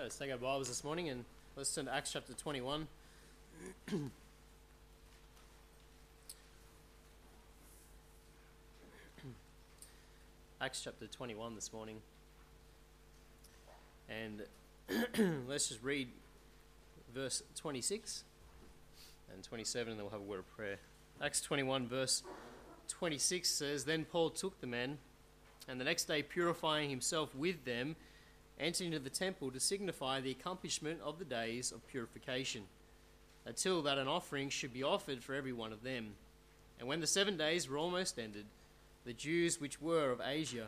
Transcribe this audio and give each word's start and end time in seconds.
Okay, 0.00 0.06
let's 0.06 0.16
take 0.16 0.32
our 0.32 0.38
Bibles 0.38 0.68
this 0.68 0.82
morning 0.82 1.10
and 1.10 1.26
let's 1.56 1.74
turn 1.74 1.84
to 1.84 1.94
Acts 1.94 2.10
chapter 2.10 2.32
21. 2.32 2.88
Acts 10.62 10.80
chapter 10.82 11.06
21 11.06 11.54
this 11.54 11.70
morning. 11.70 11.98
And 14.08 14.44
let's 15.46 15.68
just 15.68 15.82
read 15.82 16.08
verse 17.14 17.42
26 17.56 18.24
and 19.34 19.44
27, 19.44 19.90
and 19.90 19.98
then 19.98 20.06
we'll 20.06 20.12
have 20.12 20.22
a 20.22 20.24
word 20.24 20.38
of 20.38 20.50
prayer. 20.56 20.78
Acts 21.22 21.42
21, 21.42 21.86
verse 21.86 22.22
26 22.88 23.50
says 23.50 23.84
Then 23.84 24.06
Paul 24.06 24.30
took 24.30 24.62
the 24.62 24.66
men, 24.66 24.96
and 25.68 25.78
the 25.78 25.84
next 25.84 26.04
day, 26.04 26.22
purifying 26.22 26.88
himself 26.88 27.34
with 27.34 27.66
them, 27.66 27.96
entered 28.60 28.86
into 28.86 28.98
the 28.98 29.10
temple 29.10 29.50
to 29.50 29.58
signify 29.58 30.20
the 30.20 30.30
accomplishment 30.30 31.00
of 31.02 31.18
the 31.18 31.24
days 31.24 31.72
of 31.72 31.86
purification, 31.88 32.62
until 33.46 33.82
that 33.82 33.98
an 33.98 34.06
offering 34.06 34.50
should 34.50 34.72
be 34.72 34.82
offered 34.82 35.24
for 35.24 35.34
every 35.34 35.52
one 35.52 35.72
of 35.72 35.82
them. 35.82 36.12
And 36.78 36.86
when 36.86 37.00
the 37.00 37.06
seven 37.06 37.36
days 37.36 37.68
were 37.68 37.78
almost 37.78 38.18
ended, 38.18 38.46
the 39.04 39.12
Jews 39.12 39.60
which 39.60 39.80
were 39.80 40.10
of 40.10 40.20
Asia, 40.24 40.66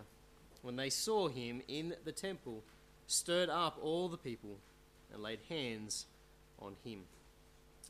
when 0.63 0.77
they 0.77 0.91
saw 0.91 1.29
him 1.29 1.63
in 1.69 1.95
the 2.05 2.13
temple, 2.13 2.63
stirred 3.07 3.51
up 3.51 3.79
all 3.83 4.09
the 4.09 4.17
people 4.17 4.57
and 5.13 5.23
laid 5.23 5.41
hands 5.49 6.07
on 6.59 6.77
him. 6.85 7.01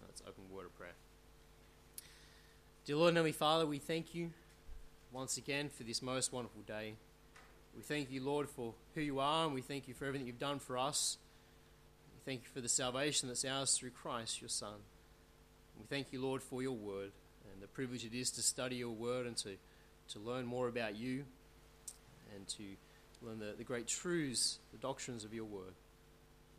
Let's 0.05 0.23
open 0.23 0.45
word 0.53 0.67
of 0.67 0.77
prayer. 0.77 0.95
Dear 2.85 2.97
Lord 2.97 3.09
and 3.09 3.19
Heavenly 3.19 3.33
Father, 3.33 3.67
we 3.67 3.79
thank 3.79 4.15
you 4.15 4.31
once 5.13 5.37
again 5.37 5.69
for 5.69 5.85
this 5.85 6.03
most 6.03 6.33
wonderful 6.33 6.63
day. 6.63 6.95
We 7.75 7.83
thank 7.83 8.11
you, 8.11 8.23
Lord, 8.23 8.49
for 8.49 8.75
who 8.95 9.01
you 9.01 9.19
are, 9.19 9.47
and 9.47 9.55
we 9.55 9.63
thank 9.63 9.89
you 9.89 9.95
for 9.95 10.05
everything 10.05 10.27
you've 10.27 10.39
done 10.39 10.59
for 10.59 10.77
us. 10.77 11.17
We 12.15 12.21
thank 12.31 12.43
you 12.43 12.49
for 12.53 12.61
the 12.61 12.69
salvation 12.69 13.29
that's 13.29 13.45
ours 13.45 13.77
through 13.77 13.91
Christ, 13.91 14.41
your 14.41 14.51
Son. 14.51 14.75
We 15.79 15.87
thank 15.87 16.13
you, 16.13 16.21
Lord, 16.21 16.43
for 16.43 16.63
your 16.63 16.77
word 16.77 17.13
and 17.53 17.63
the 17.63 17.67
privilege 17.67 18.05
it 18.05 18.15
is 18.15 18.31
to 18.33 18.43
study 18.43 18.77
your 18.77 18.91
word 18.91 19.27
and 19.27 19.37
to, 19.39 19.57
to 20.11 20.19
learn 20.19 20.47
more 20.47 20.69
about 20.69 20.97
you 20.97 21.25
and 22.35 22.47
to 22.49 22.63
learn 23.23 23.39
the, 23.39 23.55
the 23.57 23.65
great 23.65 23.87
truths, 23.87 24.59
the 24.73 24.79
doctrines 24.79 25.25
of 25.25 25.33
your 25.33 25.45
word. 25.45 25.73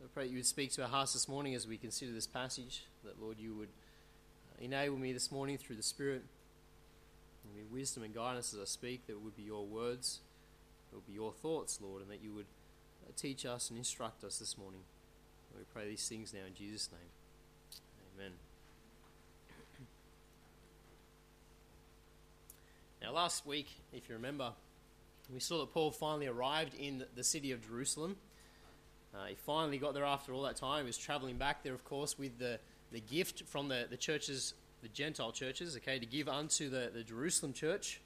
I 0.02 0.06
pray 0.12 0.24
that 0.24 0.30
you 0.30 0.36
would 0.36 0.46
speak 0.46 0.72
to 0.72 0.82
our 0.82 0.88
hearts 0.88 1.12
this 1.12 1.28
morning 1.28 1.54
as 1.54 1.66
we 1.66 1.78
consider 1.78 2.12
this 2.12 2.26
passage, 2.26 2.84
that, 3.04 3.22
Lord, 3.22 3.38
you 3.38 3.54
would 3.54 3.68
uh, 3.68 4.64
enable 4.64 4.98
me 4.98 5.12
this 5.12 5.32
morning 5.32 5.56
through 5.56 5.76
the 5.76 5.82
Spirit. 5.82 6.22
Give 7.44 7.54
me 7.54 7.62
wisdom 7.70 8.02
and 8.02 8.14
guidance 8.14 8.52
as 8.52 8.60
I 8.60 8.64
speak, 8.64 9.06
that 9.06 9.14
it 9.14 9.20
would 9.20 9.36
be 9.36 9.44
your 9.44 9.64
words 9.64 10.20
it 10.94 10.98
will 10.98 11.02
be 11.08 11.14
your 11.14 11.32
thoughts, 11.32 11.80
Lord, 11.82 12.02
and 12.02 12.10
that 12.12 12.22
you 12.22 12.32
would 12.34 12.46
uh, 13.04 13.10
teach 13.16 13.44
us 13.44 13.68
and 13.68 13.76
instruct 13.76 14.22
us 14.22 14.38
this 14.38 14.56
morning. 14.56 14.82
And 15.50 15.58
we 15.58 15.64
pray 15.74 15.88
these 15.88 16.08
things 16.08 16.32
now 16.32 16.46
in 16.46 16.54
Jesus' 16.54 16.88
name. 16.92 17.00
Amen. 18.16 18.32
Now, 23.02 23.12
last 23.12 23.44
week, 23.44 23.66
if 23.92 24.08
you 24.08 24.14
remember, 24.14 24.52
we 25.32 25.40
saw 25.40 25.58
that 25.58 25.74
Paul 25.74 25.90
finally 25.90 26.28
arrived 26.28 26.74
in 26.74 27.04
the 27.16 27.24
city 27.24 27.50
of 27.50 27.66
Jerusalem. 27.66 28.16
Uh, 29.12 29.26
he 29.26 29.34
finally 29.34 29.78
got 29.78 29.94
there 29.94 30.04
after 30.04 30.32
all 30.32 30.42
that 30.42 30.56
time. 30.56 30.84
He 30.84 30.86
was 30.86 30.96
traveling 30.96 31.36
back 31.36 31.64
there, 31.64 31.74
of 31.74 31.84
course, 31.84 32.16
with 32.16 32.38
the, 32.38 32.60
the 32.92 33.00
gift 33.00 33.42
from 33.46 33.66
the, 33.66 33.88
the 33.90 33.96
churches, 33.96 34.54
the 34.80 34.88
Gentile 34.88 35.32
churches, 35.32 35.76
okay, 35.76 35.98
to 35.98 36.06
give 36.06 36.28
unto 36.28 36.70
the, 36.70 36.92
the 36.94 37.02
Jerusalem 37.02 37.52
church. 37.52 38.00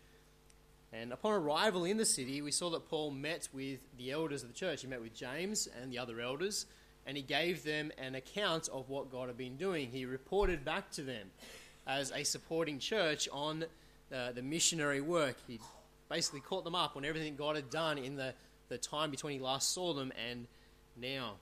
And 0.92 1.12
upon 1.12 1.32
arrival 1.32 1.84
in 1.84 1.98
the 1.98 2.06
city, 2.06 2.40
we 2.40 2.50
saw 2.50 2.70
that 2.70 2.88
Paul 2.88 3.10
met 3.10 3.48
with 3.52 3.80
the 3.98 4.10
elders 4.10 4.42
of 4.42 4.48
the 4.48 4.54
church. 4.54 4.80
He 4.80 4.86
met 4.86 5.02
with 5.02 5.14
James 5.14 5.68
and 5.80 5.92
the 5.92 5.98
other 5.98 6.20
elders, 6.20 6.66
and 7.06 7.16
he 7.16 7.22
gave 7.22 7.62
them 7.62 7.92
an 7.98 8.14
account 8.14 8.68
of 8.68 8.88
what 8.88 9.12
God 9.12 9.28
had 9.28 9.36
been 9.36 9.56
doing. 9.56 9.90
He 9.90 10.06
reported 10.06 10.64
back 10.64 10.90
to 10.92 11.02
them 11.02 11.30
as 11.86 12.10
a 12.12 12.24
supporting 12.24 12.78
church 12.78 13.28
on 13.32 13.64
the, 14.08 14.32
the 14.34 14.42
missionary 14.42 15.02
work. 15.02 15.36
He 15.46 15.60
basically 16.08 16.40
caught 16.40 16.64
them 16.64 16.74
up 16.74 16.96
on 16.96 17.04
everything 17.04 17.36
God 17.36 17.56
had 17.56 17.68
done 17.68 17.98
in 17.98 18.16
the, 18.16 18.32
the 18.70 18.78
time 18.78 19.10
between 19.10 19.38
he 19.38 19.44
last 19.44 19.72
saw 19.72 19.92
them 19.92 20.10
and 20.30 20.46
now. 20.96 21.34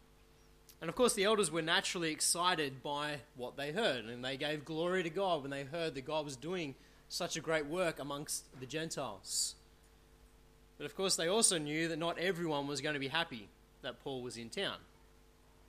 And 0.80 0.90
of 0.90 0.96
course, 0.96 1.14
the 1.14 1.24
elders 1.24 1.50
were 1.50 1.62
naturally 1.62 2.10
excited 2.10 2.82
by 2.82 3.18
what 3.36 3.56
they 3.56 3.72
heard, 3.72 4.04
and 4.06 4.24
they 4.24 4.36
gave 4.36 4.64
glory 4.64 5.02
to 5.04 5.10
God 5.10 5.42
when 5.42 5.50
they 5.50 5.64
heard 5.64 5.94
that 5.94 6.04
God 6.04 6.24
was 6.24 6.36
doing 6.36 6.74
such 7.08 7.36
a 7.36 7.40
great 7.40 7.66
work 7.66 7.98
amongst 7.98 8.44
the 8.60 8.66
Gentiles. 8.66 9.54
But 10.78 10.86
of 10.86 10.96
course, 10.96 11.16
they 11.16 11.28
also 11.28 11.58
knew 11.58 11.88
that 11.88 11.98
not 11.98 12.18
everyone 12.18 12.66
was 12.66 12.80
going 12.80 12.94
to 12.94 13.00
be 13.00 13.08
happy 13.08 13.48
that 13.82 14.02
Paul 14.02 14.22
was 14.22 14.36
in 14.36 14.50
town. 14.50 14.76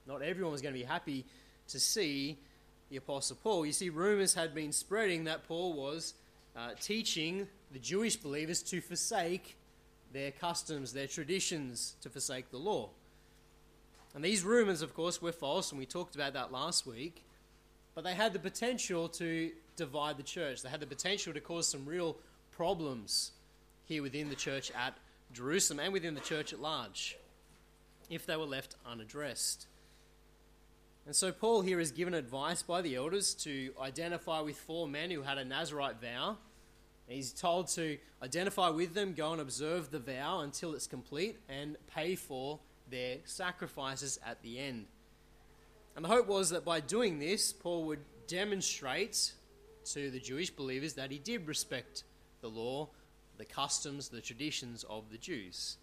Not 0.08 0.22
everyone 0.22 0.52
was 0.52 0.62
going 0.62 0.74
to 0.74 0.80
be 0.80 0.86
happy 0.86 1.26
to 1.70 1.80
see 1.80 2.38
the 2.90 2.98
Apostle 2.98 3.38
Paul. 3.42 3.66
You 3.66 3.74
see, 3.74 3.90
rumors 3.90 4.34
had 4.34 4.56
been 4.56 4.72
spreading 4.72 5.26
that 5.26 5.48
Paul 5.48 5.74
was 5.74 6.14
uh, 6.56 6.72
teaching 6.82 7.48
the 7.72 7.80
Jewish 7.80 8.16
believers 8.16 8.64
to 8.64 8.82
forsake 8.82 9.58
their 10.14 10.32
customs, 10.32 10.94
their 10.94 11.08
traditions, 11.08 11.96
to 12.02 12.10
forsake 12.10 12.50
the 12.50 12.58
law. 12.58 12.90
And 14.16 14.24
these 14.24 14.44
rumors, 14.44 14.82
of 14.82 14.94
course, 14.96 15.22
were 15.22 15.32
false, 15.32 15.72
and 15.72 15.80
we 15.80 15.86
talked 15.86 16.16
about 16.16 16.34
that 16.34 16.52
last 16.52 16.88
week, 16.88 17.24
but 17.94 18.04
they 18.04 18.16
had 18.16 18.34
the 18.34 18.40
potential 18.40 19.10
to 19.10 19.52
divide 19.78 20.18
the 20.18 20.24
church. 20.24 20.62
They 20.62 20.70
had 20.70 20.82
the 20.82 20.88
potential 20.88 21.34
to 21.34 21.40
cause 21.40 21.68
some 21.68 21.86
real 21.86 22.18
problems 22.52 23.32
here 23.86 24.02
within 24.02 24.30
the 24.30 24.36
church 24.36 24.72
at 24.72 24.98
Jerusalem 25.34 25.80
and 25.80 25.94
within 25.94 26.16
the 26.16 26.22
church 26.22 26.52
at 26.52 26.60
large 26.60 27.18
if 28.10 28.26
they 28.26 28.36
were 28.36 28.46
left 28.46 28.76
unaddressed. 28.86 29.68
And 31.06 31.16
so 31.16 31.32
Paul 31.32 31.62
here 31.62 31.80
is 31.80 31.92
given 31.92 32.14
advice 32.14 32.62
by 32.62 32.82
the 32.82 32.96
elders 32.96 33.34
to 33.36 33.72
identify 33.82 34.42
with 34.42 34.58
four 34.58 34.88
men 34.88 35.10
who 35.10 35.22
had 35.22 35.38
a 35.38 35.46
Nazarite 35.46 36.02
vow. 36.02 36.38
He's 37.08 37.32
told 37.32 37.70
to 37.70 37.98
identify 38.22 38.70
with 38.70 38.94
them, 38.94 39.14
go 39.14 39.32
and 39.32 39.40
observe 39.40 39.90
the 39.90 40.00
vow 40.00 40.42
until 40.42 40.74
it's 40.74 40.88
complete, 40.88 41.38
and 41.48 41.78
pay 41.96 42.16
for 42.16 42.60
their 42.90 43.18
sacrifices 43.24 44.20
at 44.26 44.42
the 44.42 44.60
end. 44.60 44.88
And 45.96 46.04
the 46.04 46.10
hope 46.10 46.28
was 46.28 46.50
that 46.50 46.66
by 46.66 46.82
doing 46.82 47.20
this, 47.20 47.54
Paul 47.54 47.86
would 47.86 48.02
demonstrate 48.28 49.32
to 49.94 50.12
the 50.12 50.20
Jewish 50.20 50.50
believers 50.50 50.94
that 50.94 51.12
he 51.12 51.20
did 51.20 51.48
respect 51.48 52.04
the 52.42 52.48
law, 52.48 52.90
the 53.38 53.46
customs, 53.46 54.10
the 54.10 54.22
traditions 54.22 54.84
of 54.90 55.10
the 55.12 55.18
Jews. 55.18 55.78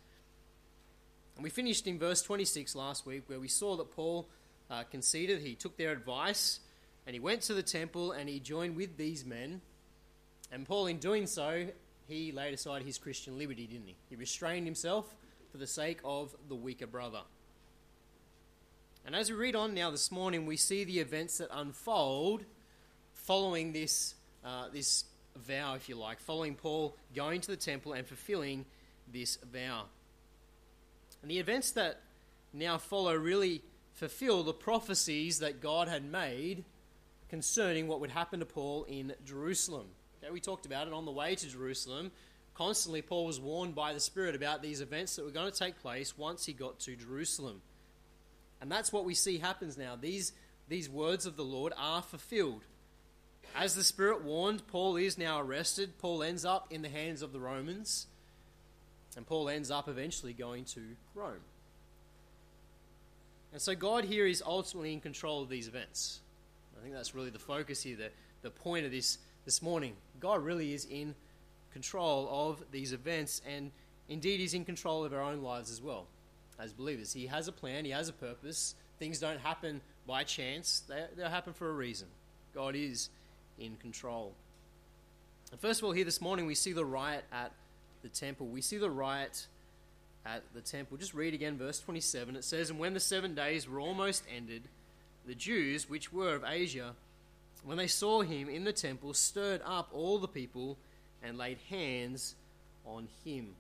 And 1.37 1.45
we 1.45 1.51
finished 1.51 1.87
in 1.87 1.99
verse 1.99 2.23
26 2.23 2.75
last 2.75 3.07
week 3.07 3.25
where 3.27 3.41
we 3.41 3.49
saw 3.49 3.77
that 3.77 3.91
Paul 3.91 4.29
uh, 4.71 4.85
conceded, 4.85 5.41
he 5.41 5.55
took 5.55 5.77
their 5.77 5.93
advice, 5.93 6.61
and 7.07 7.15
he 7.15 7.21
went 7.21 7.43
to 7.43 7.55
the 7.55 7.63
temple 7.63 8.13
and 8.13 8.29
he 8.29 8.41
joined 8.41 8.77
with 8.77 8.97
these 8.97 9.25
men. 9.25 9.61
And 10.53 10.67
Paul, 10.67 10.87
in 10.87 10.99
doing 10.99 11.27
so, 11.27 11.67
he 12.07 12.33
laid 12.33 12.55
aside 12.55 12.83
his 12.83 12.99
Christian 12.99 13.39
liberty, 13.39 13.67
didn't 13.67 13.89
he? 13.89 13.97
He 14.09 14.17
restrained 14.17 14.67
himself 14.67 15.15
for 15.51 15.59
the 15.59 15.67
sake 15.67 15.99
of 16.05 16.35
the 16.49 16.55
weaker 16.55 16.87
brother. 16.87 17.21
And 19.07 19.15
as 19.15 19.31
we 19.31 19.37
read 19.37 19.55
on 19.55 19.75
now 19.75 19.91
this 19.91 20.11
morning, 20.11 20.47
we 20.47 20.57
see 20.57 20.85
the 20.85 21.01
events 21.01 21.39
that 21.39 21.49
unfold 21.53 22.45
following 23.25 23.73
this, 23.73 24.15
uh, 24.45 24.69
this 24.73 25.05
vow, 25.37 25.75
if 25.75 25.89
you 25.89 25.97
like, 25.97 26.21
following 26.21 26.55
Paul 26.55 26.97
going 27.15 27.41
to 27.41 27.51
the 27.51 27.57
temple 27.57 27.93
and 27.93 28.07
fulfilling 28.07 28.65
this 29.13 29.37
vow. 29.53 29.85
And 31.23 31.31
the 31.31 31.39
events 31.39 31.73
that 31.73 32.01
now 32.53 32.79
follow 32.79 33.15
really 33.15 33.63
fulfill 33.95 34.43
the 34.43 34.53
prophecies 34.53 35.39
that 35.39 35.61
God 35.61 35.89
had 35.89 36.05
made 36.05 36.65
concerning 37.29 37.89
what 37.89 38.01
would 38.01 38.11
happen 38.11 38.41
to 38.41 38.47
Paul 38.47 38.85
in 38.85 39.15
Jerusalem. 39.25 39.87
Okay, 40.23 40.33
we 40.33 40.41
talked 40.41 40.67
about 40.67 40.87
it 40.87 40.93
on 40.93 41.05
the 41.05 41.11
way 41.11 41.35
to 41.35 41.49
Jerusalem. 41.49 42.13
Constantly, 42.55 43.03
Paul 43.03 43.27
was 43.27 43.41
warned 43.41 43.75
by 43.75 43.93
the 43.93 44.01
Spirit 44.01 44.37
about 44.37 44.63
these 44.63 44.81
events 44.81 45.17
that 45.17 45.25
were 45.25 45.31
going 45.31 45.51
to 45.51 45.59
take 45.59 45.81
place 45.81 46.17
once 46.17 46.47
he 46.47 46.53
got 46.53 46.79
to 46.81 46.95
Jerusalem. 46.95 47.63
And 48.61 48.71
that's 48.71 48.93
what 48.93 49.05
we 49.05 49.15
see 49.15 49.39
happens 49.39 49.77
now. 49.77 49.97
These, 49.97 50.33
these 50.69 50.89
words 50.89 51.27
of 51.27 51.37
the 51.37 51.45
Lord 51.45 51.73
are 51.77 52.03
fulfilled. 52.03 52.63
As 53.55 53.77
the 53.77 53.85
Spirit 53.85 54.25
warned, 54.25 54.67
Paul 54.67 54.97
is 54.97 55.17
now 55.17 55.41
arrested. 55.41 55.97
Paul 55.99 56.25
ends 56.25 56.45
up 56.45 56.67
in 56.71 56.83
the 56.83 56.89
hands 56.89 57.23
of 57.23 57.33
the 57.33 57.39
Romans, 57.39 58.09
and 59.17 59.25
Paul 59.25 59.49
ends 59.49 59.71
up 59.71 59.89
eventually 59.89 60.33
going 60.33 60.65
to 60.67 60.81
Rome. 61.15 61.41
And 63.53 63.63
so 63.63 63.77
God 63.77 64.05
here 64.05 64.27
is 64.27 64.43
ultimately 64.45 64.93
in 64.93 65.01
control 65.01 65.41
of 65.41 65.49
these 65.49 65.69
events. 65.69 66.21
I 66.77 66.83
think 66.83 66.95
that's 66.95 67.15
really 67.15 67.31
the 67.31 67.39
focus 67.39 67.81
here, 67.81 67.97
the, 67.97 68.11
the 68.43 68.51
point 68.51 68.87
of 68.87 68.91
this 68.91 69.19
this 69.45 69.63
morning. 69.63 69.95
God 70.19 70.43
really 70.43 70.75
is 70.75 70.87
in 70.87 71.15
control 71.73 72.29
of 72.31 72.65
these 72.73 72.93
events, 72.93 73.41
and 73.47 73.71
indeed, 74.09 74.41
He's 74.41 74.55
in 74.55 74.65
control 74.65 75.05
of 75.05 75.13
our 75.13 75.23
own 75.23 75.43
lives 75.43 75.71
as 75.71 75.81
well 75.81 76.07
as 76.59 76.73
believers. 76.73 77.13
He 77.13 77.27
has 77.27 77.47
a 77.47 77.53
plan, 77.53 77.85
He 77.85 77.93
has 77.93 78.09
a 78.09 78.13
purpose. 78.13 78.75
Things 78.99 79.21
don't 79.21 79.41
happen 79.41 79.81
by 80.09 80.25
chance, 80.25 80.83
they, 80.89 81.05
they 81.17 81.23
happen 81.23 81.53
for 81.53 81.69
a 81.69 81.73
reason. 81.73 82.09
God 82.53 82.75
is 82.75 83.11
in 83.59 83.77
control. 83.77 84.33
And 85.51 85.61
first 85.61 85.81
of 85.81 85.85
all, 85.85 85.93
here 85.93 86.05
this 86.05 86.21
morning, 86.21 86.47
we 86.47 86.55
see 86.55 86.73
the 86.73 86.85
riot 86.85 87.25
at 87.33 87.53
the 88.03 88.09
temple. 88.09 88.47
We 88.47 88.61
see 88.61 88.79
the 88.79 88.91
riot 88.91 89.47
at 90.27 90.43
the 90.55 90.61
temple. 90.61 90.97
Just 90.97 91.15
read 91.15 91.35
again 91.35 91.59
verse 91.59 91.79
27. 91.81 92.37
It 92.37 92.45
says, 92.45 92.71
And 92.71 92.79
when 92.79 92.95
the 92.95 93.01
seven 93.01 93.35
days 93.35 93.69
were 93.69 93.81
almost 93.81 94.25
ended, 94.35 94.63
the 95.27 95.35
Jews, 95.35 95.89
which 95.89 96.13
were 96.13 96.35
of 96.35 96.45
Asia, 96.45 96.95
when 97.65 97.79
they 97.79 97.87
saw 97.87 98.23
him 98.23 98.49
in 98.49 98.65
the 98.65 98.73
temple, 98.73 99.15
stirred 99.15 99.63
up 99.65 99.89
all 99.93 100.19
the 100.19 100.29
people 100.29 100.77
and 101.23 101.39
laid 101.39 101.59
hands 101.71 102.35
on 102.85 103.09
him. 103.25 103.55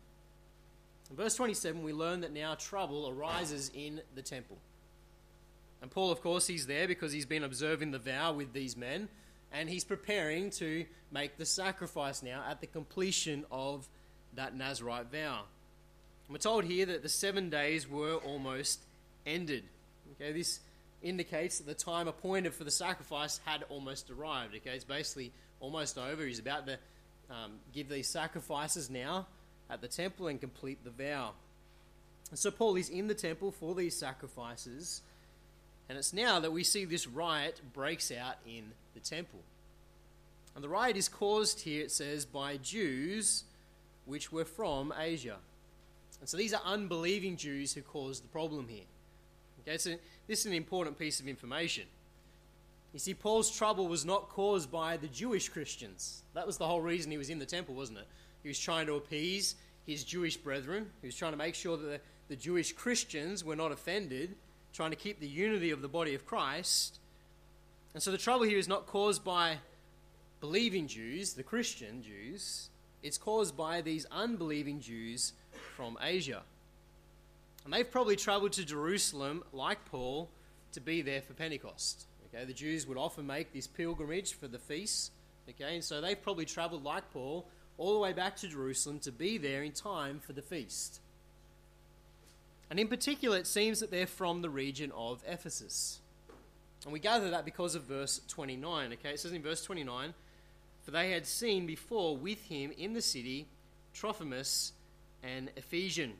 In 1.11 1.17
verse 1.17 1.35
27, 1.37 1.83
we 1.83 1.93
learn 1.93 2.21
that 2.21 2.33
now 2.33 2.55
trouble 2.55 3.09
arises 3.09 3.71
in 3.75 4.01
the 4.15 4.23
temple. 4.23 4.59
And 5.81 5.91
Paul, 5.91 6.11
of 6.11 6.21
course, 6.23 6.47
he's 6.47 6.67
there 6.67 6.89
because 6.89 7.13
he's 7.13 7.27
been 7.27 7.45
observing 7.45 7.91
the 7.91 7.99
vow 7.99 8.33
with 8.33 8.53
these 8.53 8.77
men, 8.77 9.09
and 9.55 9.71
he's 9.71 9.85
preparing 9.85 10.51
to 10.51 10.85
make 11.13 11.39
the 11.39 11.47
sacrifice 11.47 12.23
now 12.23 12.45
at 12.49 12.61
the 12.61 12.67
completion 12.67 13.45
of 13.51 13.89
that 14.35 14.57
Nazarite 14.57 15.13
vow. 15.13 15.43
We're 16.29 16.39
told 16.39 16.65
here 16.65 16.87
that 16.87 17.03
the 17.03 17.09
seven 17.09 17.51
days 17.51 17.89
were 17.89 18.17
almost 18.17 18.81
ended. 19.25 19.63
Okay, 20.13 20.33
this 20.33 20.61
indicates 21.03 21.59
that 21.59 21.67
the 21.67 21.75
time 21.75 22.09
appointed 22.09 22.53
for 22.53 22.65
the 22.65 22.71
sacrifice 22.71 23.41
had 23.45 23.65
almost 23.69 24.11
arrived. 24.11 24.57
Okay, 24.57 24.71
it's 24.71 24.85
basically 24.85 25.31
almost 25.61 25.99
over. 25.99 26.25
He's 26.25 26.41
about 26.41 26.67
to 26.67 26.79
um, 27.31 27.53
give 27.73 27.89
these 27.89 28.09
sacrifices 28.09 28.91
now 28.91 29.27
at 29.71 29.81
the 29.81 29.89
temple 29.89 30.27
and 30.27 30.41
complete 30.41 30.83
the 30.83 30.91
vow. 30.91 31.33
And 32.31 32.39
so 32.39 32.51
Paul 32.51 32.77
is 32.77 32.89
in 32.89 33.07
the 33.07 33.15
temple 33.15 33.53
for 33.53 33.75
these 33.75 33.97
sacrifices, 33.97 35.03
and 35.89 35.99
it's 35.99 36.13
now 36.13 36.41
that 36.41 36.53
we 36.53 36.65
see 36.65 36.85
this 36.85 37.07
riot 37.07 37.61
breaks 37.73 38.11
out 38.11 38.37
in 38.47 38.73
the 38.95 39.01
temple. 39.01 39.41
And 40.55 40.63
the 40.63 40.69
riot 40.69 40.97
is 40.97 41.09
caused 41.09 41.61
here, 41.61 41.83
it 41.83 41.91
says, 41.91 42.25
by 42.25 42.57
Jews 42.57 43.45
which 44.07 44.31
were 44.31 44.45
from 44.45 44.93
Asia. 44.99 45.37
And 46.21 46.29
so 46.29 46.37
these 46.37 46.55
are 46.55 46.63
unbelieving 46.65 47.37
Jews 47.37 47.75
who 47.75 47.83
caused 47.83 48.25
the 48.25 48.29
problem 48.29 48.69
here. 48.69 48.85
Okay, 49.61 49.79
so 49.79 49.95
this 50.27 50.41
is 50.41 50.47
an 50.47 50.53
important 50.53 50.99
piece 50.99 51.21
of 51.21 51.29
information. 51.29 51.85
You 52.93 52.99
see, 52.99 53.15
Paul's 53.15 53.51
trouble 53.51 53.89
was 53.89 54.05
not 54.05 54.29
caused 54.29 54.71
by 54.71 54.97
the 54.97 55.09
Jewish 55.09 55.49
Christians. 55.49 56.23
That 56.35 56.47
was 56.47 56.59
the 56.59 56.67
whole 56.67 56.81
reason 56.81 57.11
he 57.11 57.19
was 57.19 57.31
in 57.31 57.39
the 57.39 57.47
temple, 57.47 57.75
wasn't 57.75 57.99
it? 57.99 58.07
He 58.43 58.49
was 58.49 58.59
trying 58.59 58.87
to 58.87 58.95
appease 58.95 59.57
his 59.87 60.05
Jewish 60.05 60.37
brethren. 60.37 60.91
He 61.01 61.09
was 61.09 61.17
trying 61.17 61.33
to 61.33 61.39
make 61.39 61.55
sure 61.55 61.77
that 61.77 61.87
the, 61.87 62.01
the 62.29 62.37
Jewish 62.37 62.73
Christians 62.73 63.43
were 63.43 63.57
not 63.57 63.73
offended, 63.73 64.37
trying 64.75 64.91
to 64.91 64.97
keep 64.97 65.21
the 65.21 65.29
unity 65.29 65.71
of 65.71 65.81
the 65.81 65.89
body 65.89 66.15
of 66.15 66.27
Christ. 66.27 66.99
And 67.95 68.03
so 68.03 68.11
the 68.11 68.19
trouble 68.19 68.45
here 68.45 68.59
is 68.59 68.69
not 68.69 68.87
caused 68.87 69.25
by 69.25 69.59
believing 70.41 70.89
Jews, 70.89 71.33
the 71.35 71.45
Christian 71.45 72.03
Jews. 72.03 72.69
It's 73.03 73.17
caused 73.17 73.57
by 73.57 73.81
these 73.81 74.05
unbelieving 74.11 74.81
Jews 74.81 75.33
from 75.77 75.97
Asia. 76.03 76.43
And 77.65 77.73
they've 77.73 77.89
probably 77.89 78.17
traveled 78.17 78.53
to 78.53 78.65
Jerusalem, 78.65 79.45
like 79.53 79.85
Paul, 79.87 80.29
to 80.73 80.81
be 80.81 81.03
there 81.03 81.23
for 81.23 81.35
Pentecost. 81.35 82.07
Okay, 82.27 82.45
the 82.45 82.53
Jews 82.53 82.87
would 82.87 82.99
often 82.99 83.27
make 83.27 83.53
this 83.53 83.69
pilgrimage 83.69 84.35
for 84.35 84.49
the 84.49 84.59
feast. 84.59 85.13
Okay, 85.49 85.77
and 85.77 85.85
so 85.85 86.01
they've 86.01 86.21
probably 86.21 86.47
traveled 86.47 86.83
like 86.83 87.11
Paul 87.13 87.47
all 87.79 87.95
the 87.95 88.01
way 88.01 88.13
back 88.13 88.37
to 88.37 88.49
Jerusalem 88.49 88.99
to 89.01 89.13
be 89.13 89.39
there 89.39 89.63
in 89.63 89.73
time 89.73 90.19
for 90.19 90.33
the 90.33 90.43
feast. 90.43 91.01
And 92.71 92.81
in 92.81 92.89
particular, 92.89 93.37
it 93.37 93.47
seems 93.47 93.81
that 93.81 93.91
they're 93.91 94.07
from 94.07 94.43
the 94.43 94.51
region 94.51 94.91
of 94.93 95.23
Ephesus. 95.27 96.01
And 96.85 96.93
we 96.93 96.99
gather 96.99 97.31
that 97.31 97.45
because 97.45 97.75
of 97.75 97.85
verse 97.85 98.21
29. 98.29 98.93
Okay, 98.95 99.11
it 99.11 99.21
says 99.21 99.33
in 99.33 99.43
verse 99.43 99.63
29 99.63 100.15
For 100.83 100.91
they 100.91 101.11
had 101.11 101.27
seen 101.27 101.67
before 101.67 102.17
with 102.17 102.43
him 102.45 102.73
in 102.77 102.93
the 102.93 103.03
city 103.03 103.47
Trophimus 103.93 104.73
an 105.23 105.51
Ephesian, 105.57 106.13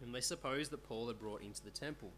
whom 0.00 0.12
they 0.12 0.20
supposed 0.20 0.70
that 0.70 0.88
Paul 0.88 1.08
had 1.08 1.18
brought 1.18 1.42
into 1.42 1.62
the 1.62 1.70
temple. 1.70 2.10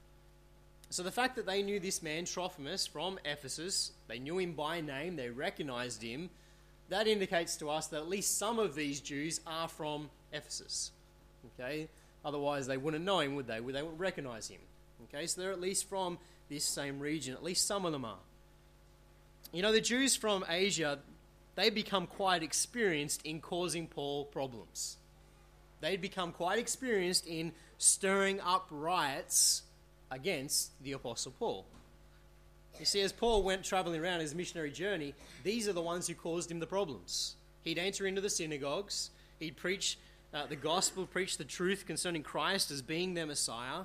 So 0.91 1.03
the 1.03 1.11
fact 1.11 1.35
that 1.35 1.47
they 1.47 1.63
knew 1.63 1.81
this 1.81 2.03
man, 2.03 2.25
Trophimus, 2.25 2.87
from 2.87 3.19
Ephesus, 3.25 3.93
they 4.07 4.21
knew 4.21 4.39
him 4.39 4.53
by 4.53 4.81
name, 4.81 5.17
they 5.17 5.31
recognized 5.31 6.03
him, 6.03 6.31
that 6.89 7.09
indicates 7.09 7.57
to 7.57 7.69
us 7.69 7.89
that 7.89 7.97
at 7.99 8.09
least 8.09 8.39
some 8.39 8.61
of 8.61 8.77
these 8.77 9.01
Jews 9.01 9.41
are 9.47 9.67
from 9.67 10.09
Ephesus. 10.33 10.93
Okay? 11.59 11.89
Otherwise, 12.27 12.67
they 12.67 12.77
wouldn't 12.77 13.05
know 13.05 13.21
him, 13.21 13.37
would 13.37 13.47
they? 13.47 13.61
They 13.61 13.61
wouldn't 13.63 13.99
recognize 13.99 14.49
him. 14.49 14.61
Okay? 15.05 15.27
So 15.27 15.41
they're 15.41 15.53
at 15.53 15.61
least 15.61 15.89
from 15.89 16.19
this 16.51 16.67
same 16.67 17.01
region. 17.01 17.33
At 17.33 17.43
least 17.43 17.67
some 17.67 17.87
of 17.87 17.93
them 17.93 18.05
are. 18.05 18.19
You 19.53 19.63
know, 19.63 19.73
the 19.73 19.81
Jews 19.81 20.15
from 20.15 20.45
Asia, 20.47 20.99
they 21.55 21.71
become 21.71 22.07
quite 22.07 22.43
experienced 22.43 23.25
in 23.25 23.41
causing 23.41 23.87
Paul 23.87 24.27
problems 24.27 24.99
they'd 25.81 26.01
become 26.01 26.33
quite 26.33 26.59
experienced 26.59 27.27
in 27.27 27.53
stirring 27.79 28.41
up 28.41 28.67
riots 28.71 29.63
against 30.11 30.71
the 30.83 30.93
Apostle 30.93 31.33
Paul. 31.39 31.67
You 32.79 32.85
see, 32.85 33.01
as 33.01 33.13
Paul 33.13 33.43
went 33.43 33.65
traveling 33.65 34.01
around 34.01 34.21
his 34.21 34.35
missionary 34.35 34.71
journey, 34.71 35.15
these 35.45 35.67
are 35.69 35.73
the 35.73 35.83
ones 35.83 36.07
who 36.07 36.15
caused 36.15 36.51
him 36.51 36.59
the 36.59 36.67
problems. 36.67 37.37
He'd 37.65 37.79
enter 37.79 38.07
into 38.07 38.21
the 38.21 38.31
synagogues, 38.31 39.11
he'd 39.39 39.57
preach 39.57 39.99
uh, 40.35 40.47
the 40.47 40.57
gospel, 40.57 41.07
preach 41.07 41.39
the 41.39 41.45
truth 41.45 41.87
concerning 41.87 42.23
Christ 42.23 42.71
as 42.71 42.83
being 42.83 43.15
their 43.15 43.27
Messiah, 43.27 43.85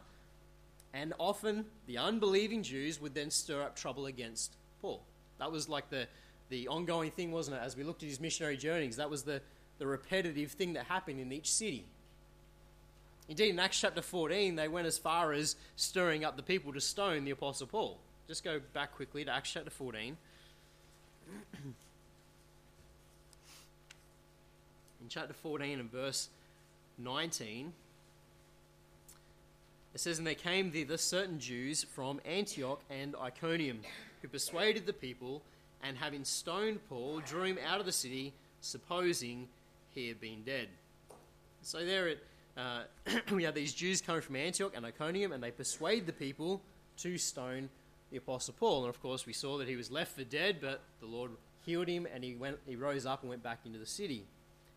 and 0.93 1.13
often 1.17 1.65
the 1.87 1.97
unbelieving 1.97 2.63
Jews 2.63 2.99
would 2.99 3.13
then 3.13 3.31
stir 3.31 3.61
up 3.61 3.75
trouble 3.75 4.05
against 4.05 4.55
Paul. 4.81 5.03
That 5.39 5.51
was 5.51 5.69
like 5.69 5.89
the, 5.89 6.07
the 6.49 6.67
ongoing 6.67 7.11
thing, 7.11 7.31
wasn't 7.31 7.57
it? 7.57 7.61
As 7.63 7.77
we 7.77 7.83
looked 7.83 8.03
at 8.03 8.09
his 8.09 8.19
missionary 8.19 8.57
journeys, 8.57 8.97
that 8.97 9.09
was 9.09 9.23
the, 9.23 9.41
the 9.77 9.87
repetitive 9.87 10.51
thing 10.51 10.73
that 10.73 10.85
happened 10.85 11.19
in 11.19 11.31
each 11.31 11.51
city. 11.51 11.85
Indeed, 13.29 13.51
in 13.51 13.59
Acts 13.59 13.79
chapter 13.79 14.01
14, 14.01 14.55
they 14.55 14.67
went 14.67 14.87
as 14.87 14.97
far 14.97 15.31
as 15.31 15.55
stirring 15.77 16.25
up 16.25 16.35
the 16.35 16.43
people 16.43 16.73
to 16.73 16.81
stone 16.81 17.23
the 17.23 17.31
Apostle 17.31 17.67
Paul. 17.67 17.99
Just 18.27 18.43
go 18.43 18.59
back 18.73 18.93
quickly 18.95 19.23
to 19.23 19.31
Acts 19.31 19.51
chapter 19.51 19.69
14. 19.69 20.17
in 25.00 25.00
chapter 25.11 25.33
14 25.33 25.77
and 25.77 25.91
verse 25.91 26.29
19, 26.97 27.73
it 29.93 29.99
says, 29.99 30.17
And 30.17 30.25
there 30.25 30.33
came 30.35 30.71
thither 30.71 30.97
certain 30.97 31.37
Jews 31.37 31.83
from 31.83 32.21
Antioch 32.23 32.81
and 32.89 33.13
Iconium, 33.21 33.81
who 34.21 34.29
persuaded 34.29 34.85
the 34.85 34.93
people, 34.93 35.41
and 35.83 35.97
having 35.97 36.23
stoned 36.23 36.79
Paul, 36.87 37.19
drew 37.25 37.43
him 37.43 37.57
out 37.67 37.81
of 37.81 37.85
the 37.85 37.91
city, 37.91 38.33
supposing 38.61 39.49
he 39.93 40.07
had 40.07 40.21
been 40.21 40.43
dead. 40.45 40.69
So 41.61 41.85
there 41.85 42.07
it, 42.07 42.23
uh, 42.55 42.83
we 43.33 43.43
have 43.43 43.53
these 43.53 43.73
Jews 43.73 43.99
coming 43.99 44.21
from 44.21 44.37
Antioch 44.37 44.71
and 44.77 44.85
Iconium, 44.85 45.33
and 45.33 45.43
they 45.43 45.51
persuade 45.51 46.05
the 46.05 46.13
people 46.13 46.61
to 46.99 47.17
stone 47.17 47.67
the 48.11 48.17
Apostle 48.17 48.55
Paul. 48.57 48.85
And 48.85 48.89
of 48.89 49.01
course, 49.01 49.25
we 49.25 49.33
saw 49.33 49.57
that 49.57 49.67
he 49.67 49.75
was 49.75 49.91
left 49.91 50.15
for 50.15 50.23
dead, 50.23 50.59
but 50.61 50.79
the 51.01 51.05
Lord 51.05 51.31
healed 51.65 51.89
him, 51.89 52.07
and 52.13 52.23
he 52.23 52.33
went, 52.33 52.59
he 52.65 52.77
rose 52.77 53.05
up 53.05 53.23
and 53.23 53.29
went 53.29 53.43
back 53.43 53.59
into 53.65 53.77
the 53.77 53.85
city. 53.85 54.23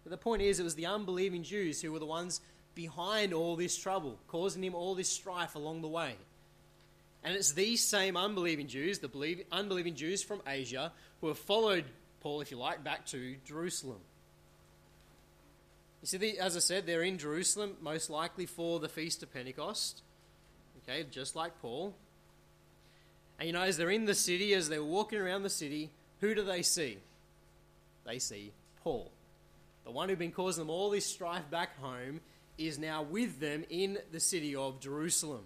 But 0.05 0.11
the 0.11 0.19
point 0.19 0.43
is, 0.43 0.61
it 0.61 0.65
was 0.65 0.75
the 0.75 0.87
unbelieving 0.87 1.43
Jews 1.43 1.81
who 1.81 1.91
were 1.91 1.99
the 1.99 2.07
ones 2.07 2.41
behind 2.75 3.33
all 3.33 3.57
this 3.57 3.77
trouble, 3.77 4.19
causing 4.29 4.63
him 4.63 4.75
all 4.75 4.95
this 4.95 5.09
strife 5.09 5.55
along 5.55 5.81
the 5.81 5.89
way. 5.89 6.17
And 7.25 7.35
it's 7.35 7.53
these 7.53 7.83
same 7.83 8.17
unbelieving 8.17 8.69
Jews, 8.69 8.99
the 8.99 9.09
believe, 9.09 9.43
unbelieving 9.51 9.95
Jews 9.95 10.23
from 10.23 10.43
Asia, 10.47 10.93
who 11.21 11.29
have 11.29 11.39
followed 11.39 11.85
Paul, 12.21 12.43
if 12.43 12.51
you 12.51 12.59
like, 12.59 12.85
back 12.85 13.07
to 13.07 13.37
Jerusalem. 13.47 14.01
You 16.03 16.07
see, 16.07 16.39
as 16.39 16.55
I 16.55 16.61
said, 16.61 16.85
they're 16.85 17.03
in 17.03 17.17
Jerusalem, 17.17 17.79
most 17.81 18.11
likely 18.11 18.45
for 18.45 18.79
the 18.79 18.91
Feast 18.91 19.23
of 19.23 19.33
Pentecost. 19.33 20.03
Okay, 20.83 21.07
just 21.11 21.35
like 21.35 21.59
Paul. 21.63 21.95
And 23.39 23.47
you 23.47 23.55
know, 23.55 23.63
as 23.63 23.79
they're 23.79 23.91
in 23.91 24.05
the 24.05 24.15
city, 24.15 24.53
as 24.53 24.69
they're 24.69 24.85
walking 24.85 25.19
around 25.19 25.45
the 25.45 25.51
city, 25.51 25.91
who 26.21 26.35
do 26.35 26.45
they 26.45 26.61
see? 26.61 26.99
They 28.05 28.19
see 28.19 28.53
Paul. 28.83 29.11
The 29.85 29.91
one 29.91 30.09
who'd 30.09 30.19
been 30.19 30.33
causing 30.33 30.63
them 30.63 30.71
all 30.71 30.91
this 30.91 31.07
strife 31.07 31.49
back 31.51 31.79
home 31.81 32.21
is 32.57 32.79
now 32.79 33.03
with 33.03 33.41
them 33.41 33.65
in 33.69 33.99
the 34.13 34.21
city 34.21 34.55
of 34.55 34.81
Jerusalem. 34.81 35.45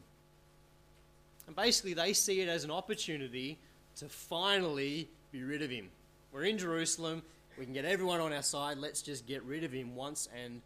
And 1.47 1.57
basically, 1.57 1.95
they 1.95 2.13
see 2.13 2.41
it 2.41 2.49
as 2.49 2.65
an 2.65 2.71
opportunity 2.71 3.59
to 3.97 4.09
finally 4.09 5.09
be 5.33 5.43
rid 5.43 5.63
of 5.63 5.71
him. 5.71 5.89
We're 6.31 6.45
in 6.45 6.59
Jerusalem. 6.59 7.23
We 7.59 7.65
can 7.65 7.75
get 7.75 7.85
everyone 7.85 8.21
on 8.21 8.33
our 8.33 8.43
side. 8.43 8.79
Let's 8.79 9.03
just 9.03 9.27
get 9.27 9.43
rid 9.43 9.65
of 9.65 9.73
him 9.73 9.97
once 9.97 10.29
and 10.45 10.61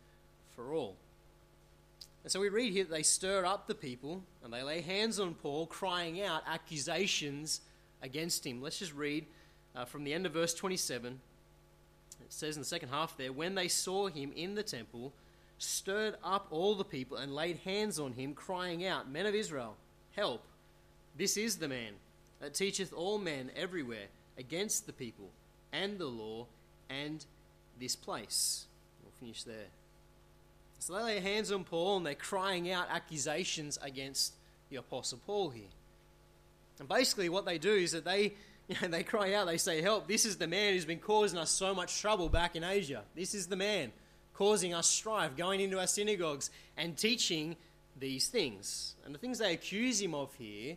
for 0.55 0.75
all. 0.75 0.97
And 2.25 2.31
so 2.31 2.41
we 2.41 2.49
read 2.49 2.73
here 2.73 2.85
that 2.85 2.91
they 2.91 3.02
stir 3.02 3.45
up 3.45 3.67
the 3.67 3.75
people 3.75 4.23
and 4.45 4.52
they 4.52 4.62
lay 4.62 4.81
hands 4.81 5.19
on 5.19 5.35
Paul, 5.35 5.67
crying 5.67 6.23
out 6.23 6.43
accusations 6.47 7.61
against 8.02 8.47
him. 8.47 8.61
Let's 8.61 8.79
just 8.79 8.95
read 8.95 9.26
uh, 9.75 9.85
from 9.85 10.05
the 10.05 10.12
end 10.12 10.26
of 10.26 10.33
verse 10.33 10.55
27. 10.55 11.21
It 12.21 12.33
says 12.33 12.57
in 12.57 12.62
the 12.62 12.66
second 12.66 12.90
half 12.90 13.16
there, 13.16 13.33
when 13.33 13.54
they 13.54 13.69
saw 13.69 14.09
him 14.09 14.33
in 14.35 14.54
the 14.54 14.62
temple, 14.62 15.12
stirred 15.59 16.16
up 16.25 16.47
all 16.50 16.75
the 16.75 16.85
people 16.85 17.16
and 17.16 17.35
laid 17.35 17.59
hands 17.59 17.99
on 17.99 18.12
him, 18.12 18.35
crying 18.35 18.85
out, 18.85 19.11
Men 19.11 19.26
of 19.26 19.35
Israel, 19.35 19.76
help! 20.16 20.45
This 21.16 21.37
is 21.37 21.57
the 21.57 21.69
man 21.69 21.92
that 22.40 22.54
teacheth 22.54 22.92
all 22.92 23.19
men 23.19 23.50
everywhere 23.57 24.07
against 24.38 24.87
the 24.87 24.92
people 24.92 25.31
and 25.73 25.99
the 25.99 26.07
law 26.07 26.47
and 26.90 27.25
this 27.78 27.97
place. 27.97 28.66
We'll 29.02 29.12
finish 29.21 29.42
there. 29.45 29.69
So 30.78 30.95
they 30.95 31.02
lay 31.02 31.21
hands 31.21 31.52
on 31.52 31.64
Paul 31.64 31.99
and 31.99 32.07
they're 32.07 32.14
crying 32.14 32.71
out 32.73 32.88
accusations 32.90 33.78
against 33.83 34.35
the 34.69 34.76
Apostle 34.76 35.21
Paul 35.25 35.50
here. 35.50 35.71
And 36.81 36.88
basically, 36.88 37.28
what 37.28 37.45
they 37.45 37.59
do 37.59 37.73
is 37.73 37.92
that 37.92 38.04
they, 38.04 38.35
they 38.88 39.02
cry 39.02 39.35
out, 39.35 39.47
they 39.47 39.59
say, 39.59 39.83
Help, 39.83 40.09
this 40.09 40.25
is 40.25 40.37
the 40.37 40.47
man 40.47 40.75
who's 40.75 40.85
been 40.85 40.99
causing 40.99 41.38
us 41.38 41.50
so 41.50 41.75
much 41.75 42.00
trouble 42.00 42.28
back 42.28 42.57
in 42.57 42.64
Asia. 42.64 43.02
This 43.14 43.35
is 43.35 43.47
the 43.47 43.57
man 43.57 43.92
causing 44.35 44.75
us 44.75 44.87
strife, 44.87 45.37
going 45.37 45.61
into 45.61 45.78
our 45.78 45.87
synagogues 45.87 46.50
and 46.76 46.97
teaching 46.97 47.57
these 47.99 48.28
things. 48.28 48.95
And 49.04 49.14
the 49.14 49.19
things 49.19 49.38
they 49.38 49.52
accuse 49.52 50.00
him 50.00 50.14
of 50.14 50.35
here, 50.35 50.76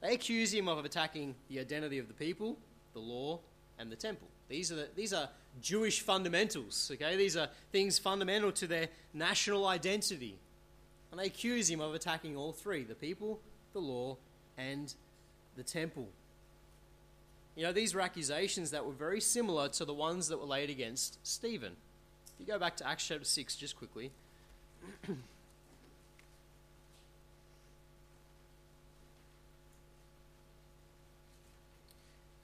they 0.00 0.14
accuse 0.14 0.52
him 0.52 0.68
of 0.68 0.84
attacking 0.84 1.34
the 1.48 1.60
identity 1.60 1.98
of 1.98 2.08
the 2.08 2.14
people, 2.14 2.56
the 2.92 3.00
law, 3.00 3.40
and 3.78 3.90
the 3.90 3.96
temple. 3.96 4.28
These 4.48 4.72
are, 4.72 4.76
the, 4.76 4.88
these 4.94 5.12
are 5.12 5.28
Jewish 5.60 6.00
fundamentals, 6.00 6.90
okay? 6.94 7.16
These 7.16 7.36
are 7.36 7.48
things 7.72 7.98
fundamental 7.98 8.52
to 8.52 8.66
their 8.66 8.88
national 9.12 9.66
identity. 9.66 10.38
And 11.10 11.20
they 11.20 11.26
accuse 11.26 11.70
him 11.70 11.80
of 11.80 11.94
attacking 11.94 12.36
all 12.36 12.52
three 12.52 12.84
the 12.84 12.94
people, 12.94 13.40
the 13.72 13.80
law, 13.80 14.16
and 14.56 14.92
the 15.56 15.62
temple. 15.62 16.08
You 17.58 17.64
know, 17.64 17.72
these 17.72 17.92
were 17.92 18.00
accusations 18.00 18.70
that 18.70 18.86
were 18.86 18.92
very 18.92 19.20
similar 19.20 19.68
to 19.70 19.84
the 19.84 19.92
ones 19.92 20.28
that 20.28 20.38
were 20.38 20.46
laid 20.46 20.70
against 20.70 21.18
Stephen. 21.26 21.72
If 22.32 22.38
you 22.38 22.46
go 22.46 22.56
back 22.56 22.76
to 22.76 22.86
Acts 22.86 23.08
chapter 23.08 23.24
6 23.24 23.56
just 23.56 23.76
quickly. 23.76 24.12
In 25.08 25.18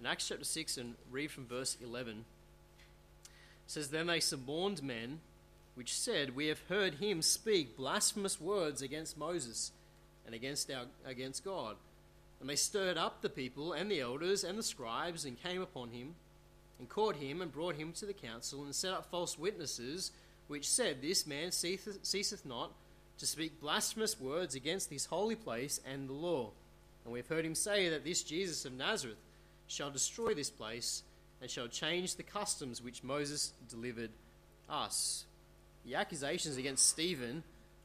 Acts 0.05 0.27
chapter 0.27 0.45
6 0.45 0.79
and 0.79 0.97
read 1.13 1.31
from 1.31 1.47
verse 1.47 1.77
11 1.81 2.25
says, 3.69 3.91
Then 3.91 4.09
they 4.09 4.19
suborned 4.19 4.83
men, 4.83 5.21
which 5.77 5.97
said, 5.97 6.35
We 6.35 6.49
have 6.49 6.63
heard 6.69 6.95
him 6.95 7.23
speak 7.23 7.77
blasphemous 7.77 8.41
words 8.41 8.83
against 8.83 9.17
Moses 9.17 9.71
and 10.27 10.35
against, 10.35 10.73
our, 10.73 10.87
against 11.07 11.45
God. 11.45 11.77
And 12.41 12.49
they 12.49 12.57
stirred 12.57 12.99
up 12.99 13.23
the 13.23 13.29
people 13.29 13.73
and 13.73 13.91
the 13.91 14.01
elders 14.01 14.45
and 14.45 14.59
the 14.59 14.63
scribes 14.63 15.25
and 15.25 15.43
came 15.43 15.63
upon 15.63 15.91
him 15.91 16.15
and 16.79 16.89
caught 16.89 17.17
him 17.17 17.41
and 17.41 17.53
brought 17.53 17.77
him 17.77 17.93
to 17.93 18.07
the 18.07 18.13
council 18.13 18.65
and 18.65 18.75
set 18.75 18.93
up 18.93 19.11
false 19.11 19.39
witnesses, 19.39 20.11
which 20.49 20.69
said, 20.69 21.01
This 21.01 21.27
man 21.27 21.53
ceaseth 21.53 22.45
not 22.45 22.73
to 23.19 23.27
speak 23.27 23.61
blasphemous 23.61 24.21
words 24.21 24.55
against 24.55 24.91
this 24.91 25.07
holy 25.07 25.37
place 25.37 25.81
and 25.91 26.09
the 26.09 26.13
law. 26.13 26.51
And 27.05 27.13
we 27.13 27.19
have 27.19 27.29
heard 27.29 27.45
him 27.45 27.55
say 27.55 27.89
that 27.89 28.05
this 28.05 28.23
Jesus 28.23 28.65
of 28.65 28.73
Nazareth 28.73 29.19
shall 29.67 29.91
destroy 29.91 30.35
this 30.35 30.51
place 30.51 31.03
and 31.41 31.51
shall 31.51 31.69
change 31.69 32.17
the 32.17 32.23
customs 32.23 32.83
which 32.83 33.05
Moses 33.05 33.53
delivered 33.69 34.11
us. 34.69 35.25
The 35.85 35.95
accusations 35.95 36.57
against 36.57 36.89
Stephen 36.89 37.43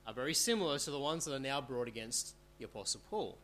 are 0.08 0.13
very 0.13 0.34
similar 0.34 0.79
to 0.79 0.91
the 0.91 1.00
ones 1.00 1.25
that 1.25 1.36
are 1.36 1.39
now 1.39 1.62
brought 1.62 1.88
against 1.88 2.34
the 2.58 2.65
Apostle 2.65 3.01
Paul. 3.10 3.38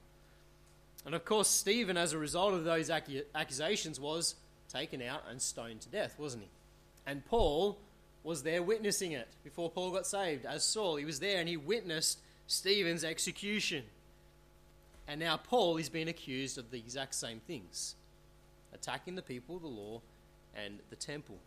And 1.06 1.14
of 1.14 1.24
course, 1.24 1.48
Stephen, 1.48 1.98
as 1.98 2.14
a 2.14 2.18
result 2.18 2.54
of 2.56 2.64
those 2.64 2.90
accusations, 2.90 4.00
was 4.00 4.36
taken 4.68 5.02
out 5.02 5.24
and 5.30 5.42
stoned 5.42 5.82
to 5.82 5.90
death, 5.90 6.16
wasn't 6.18 6.44
he? 6.44 6.50
And 7.06 7.24
Paul 7.26 7.78
was 8.24 8.42
there 8.42 8.64
witnessing 8.64 9.12
it 9.12 9.28
before 9.44 9.70
Paul 9.70 9.92
got 9.92 10.08
saved. 10.08 10.46
As 10.46 10.64
Saul, 10.64 10.96
he 10.96 11.06
was 11.06 11.20
there 11.20 11.40
and 11.40 11.48
he 11.48 11.58
witnessed 11.58 12.20
Stephen's 12.48 13.04
execution. 13.04 13.84
And 15.08 15.20
now 15.20 15.38
Paul 15.38 15.78
is 15.78 15.90
being 15.90 16.08
accused 16.08 16.58
of 16.58 16.72
the 16.72 16.80
exact 16.80 17.14
same 17.14 17.40
things 17.40 17.96
attacking 18.74 19.16
the 19.16 19.22
people, 19.22 19.60
the 19.60 19.68
law, 19.68 20.02
and 20.56 20.80
the 20.90 20.96
temple. 20.96 21.38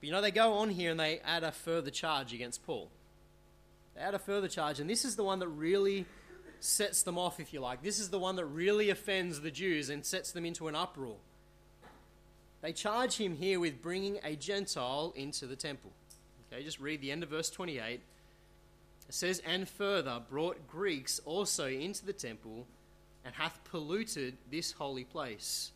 But 0.00 0.06
you 0.06 0.12
know, 0.12 0.22
they 0.22 0.30
go 0.30 0.54
on 0.54 0.70
here 0.70 0.90
and 0.90 0.98
they 0.98 1.20
add 1.20 1.44
a 1.44 1.52
further 1.52 1.90
charge 1.90 2.32
against 2.32 2.64
Paul. 2.64 2.90
They 3.94 4.00
add 4.00 4.14
a 4.14 4.18
further 4.18 4.48
charge, 4.48 4.80
and 4.80 4.88
this 4.88 5.04
is 5.04 5.16
the 5.16 5.24
one 5.24 5.40
that 5.40 5.48
really 5.48 6.06
sets 6.64 7.02
them 7.02 7.18
off, 7.18 7.40
if 7.40 7.52
you 7.52 7.60
like. 7.60 7.82
This 7.82 7.98
is 7.98 8.10
the 8.10 8.18
one 8.18 8.36
that 8.36 8.46
really 8.46 8.90
offends 8.90 9.40
the 9.40 9.50
Jews 9.50 9.90
and 9.90 10.04
sets 10.04 10.32
them 10.32 10.44
into 10.44 10.68
an 10.68 10.74
uproar. 10.74 11.16
They 12.60 12.72
charge 12.72 13.16
him 13.16 13.36
here 13.36 13.60
with 13.60 13.82
bringing 13.82 14.18
a 14.24 14.34
Gentile 14.34 15.12
into 15.16 15.46
the 15.46 15.56
temple. 15.56 15.92
Okay, 16.52 16.62
just 16.64 16.80
read 16.80 17.00
the 17.00 17.12
end 17.12 17.22
of 17.22 17.28
verse 17.28 17.50
28. 17.50 18.00
It 18.00 18.02
says, 19.08 19.40
And 19.46 19.68
further 19.68 20.20
brought 20.28 20.66
Greeks 20.68 21.20
also 21.24 21.68
into 21.68 22.04
the 22.04 22.12
temple 22.12 22.66
and 23.24 23.34
hath 23.34 23.60
polluted 23.64 24.36
this 24.50 24.72
holy 24.72 25.04
place. 25.04 25.72